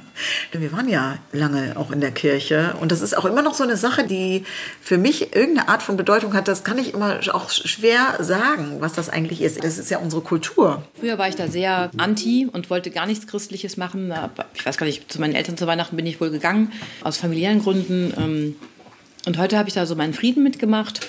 Wir 0.51 0.71
waren 0.71 0.87
ja 0.87 1.17
lange 1.31 1.77
auch 1.77 1.91
in 1.91 2.01
der 2.01 2.11
Kirche 2.11 2.75
und 2.79 2.91
das 2.91 3.01
ist 3.01 3.17
auch 3.17 3.25
immer 3.25 3.41
noch 3.41 3.53
so 3.53 3.63
eine 3.63 3.77
Sache, 3.77 4.05
die 4.05 4.43
für 4.81 4.97
mich 4.97 5.35
irgendeine 5.35 5.69
Art 5.69 5.81
von 5.81 5.97
Bedeutung 5.97 6.33
hat. 6.33 6.47
Das 6.47 6.63
kann 6.63 6.77
ich 6.77 6.93
immer 6.93 7.19
auch 7.33 7.49
schwer 7.49 8.17
sagen, 8.19 8.77
was 8.79 8.93
das 8.93 9.09
eigentlich 9.09 9.41
ist. 9.41 9.63
Das 9.63 9.77
ist 9.77 9.89
ja 9.89 9.97
unsere 9.97 10.21
Kultur. 10.21 10.83
Früher 10.99 11.17
war 11.17 11.27
ich 11.27 11.35
da 11.35 11.47
sehr 11.47 11.89
anti 11.97 12.47
und 12.51 12.69
wollte 12.69 12.91
gar 12.91 13.05
nichts 13.05 13.27
Christliches 13.27 13.77
machen. 13.77 14.13
Ich 14.53 14.65
weiß 14.65 14.77
gar 14.77 14.85
nicht, 14.85 15.11
zu 15.11 15.19
meinen 15.19 15.33
Eltern 15.33 15.57
zu 15.57 15.67
Weihnachten 15.67 15.95
bin 15.95 16.05
ich 16.05 16.21
wohl 16.21 16.29
gegangen, 16.29 16.71
aus 17.03 17.17
familiären 17.17 17.61
Gründen. 17.61 18.13
Ähm, 18.17 18.55
und 19.25 19.37
heute 19.37 19.57
habe 19.57 19.69
ich 19.69 19.75
da 19.75 19.85
so 19.85 19.95
meinen 19.95 20.13
Frieden 20.13 20.43
mitgemacht 20.43 21.01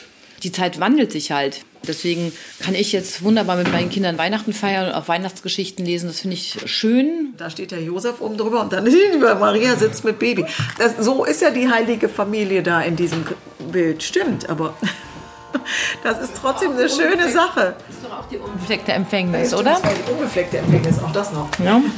die 0.42 0.52
Zeit 0.52 0.81
wandelt 0.81 1.12
sich 1.12 1.33
halt. 1.33 1.64
Deswegen 1.87 2.33
kann 2.61 2.74
ich 2.74 2.92
jetzt 2.92 3.24
wunderbar 3.24 3.57
mit 3.57 3.72
meinen 3.72 3.90
Kindern 3.90 4.16
Weihnachten 4.16 4.52
feiern 4.52 4.88
und 4.88 4.94
auch 4.94 5.09
Weihnachtsgeschichten 5.09 5.85
lesen. 5.85 6.07
Das 6.07 6.20
finde 6.20 6.37
ich 6.37 6.59
schön. 6.66 7.35
Da 7.37 7.50
steht 7.50 7.72
der 7.72 7.83
Josef 7.83 8.20
oben 8.20 8.37
drüber 8.37 8.61
und 8.61 8.72
dann 8.72 8.85
Maria 9.40 9.74
sitzt 9.74 10.05
mit 10.05 10.18
Baby. 10.18 10.46
Das, 10.78 10.96
so 10.98 11.24
ist 11.24 11.42
ja 11.42 11.50
die 11.50 11.68
heilige 11.68 12.09
Familie 12.09 12.62
da 12.62 12.83
in 12.83 12.94
diesem 12.94 13.24
Bild. 13.72 14.02
Stimmt, 14.02 14.48
aber 14.48 14.74
das 16.05 16.20
ist 16.20 16.35
trotzdem 16.40 16.72
eine 16.72 16.88
schöne 16.88 17.31
Sache. 17.33 17.74
Das 17.88 17.96
ist 17.96 18.05
doch 18.05 18.18
auch 18.20 18.28
die 18.28 18.38
unbefleckte 18.38 18.92
Empfängnis, 18.92 19.52
oder? 19.52 19.81
Die 19.83 20.12
unbefleckte 20.12 20.59
Empfängnis, 20.59 20.98
auch 21.00 21.12
das 21.12 21.33
noch. 21.33 21.48
Ja. 21.64 21.81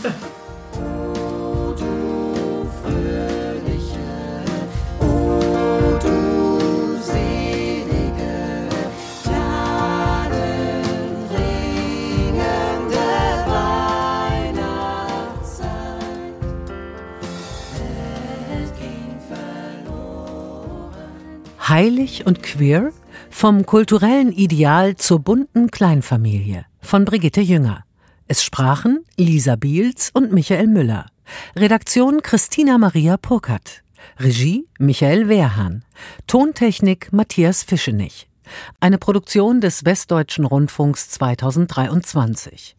Heilig 21.75 22.25
und 22.25 22.41
queer 22.41 22.93
vom 23.31 23.67
kulturellen 23.67 24.31
Ideal 24.31 24.95
zur 24.95 25.19
bunten 25.19 25.73
Kleinfamilie 25.73 26.67
von 26.81 27.05
Brigitte 27.05 27.41
Jünger. 27.41 27.83
Es 28.29 28.45
sprachen 28.45 29.05
Lisa 29.17 29.57
Biels 29.57 30.13
und 30.15 30.33
Michael 30.33 30.69
Müller. 30.69 31.07
Redaktion 31.57 32.23
Christina 32.23 32.79
Maria 32.79 33.17
Purkert. 33.17 33.83
Regie 34.21 34.69
Michael 34.79 35.29
Wehrhahn. 35.29 35.85
Tontechnik 36.29 37.13
Matthias 37.13 37.65
Fischenich. 37.65 38.29
Eine 38.79 38.99
Produktion 38.99 39.61
des 39.61 39.85
Westdeutschen 39.85 40.45
Rundfunks 40.45 41.11
2023. 41.11 42.77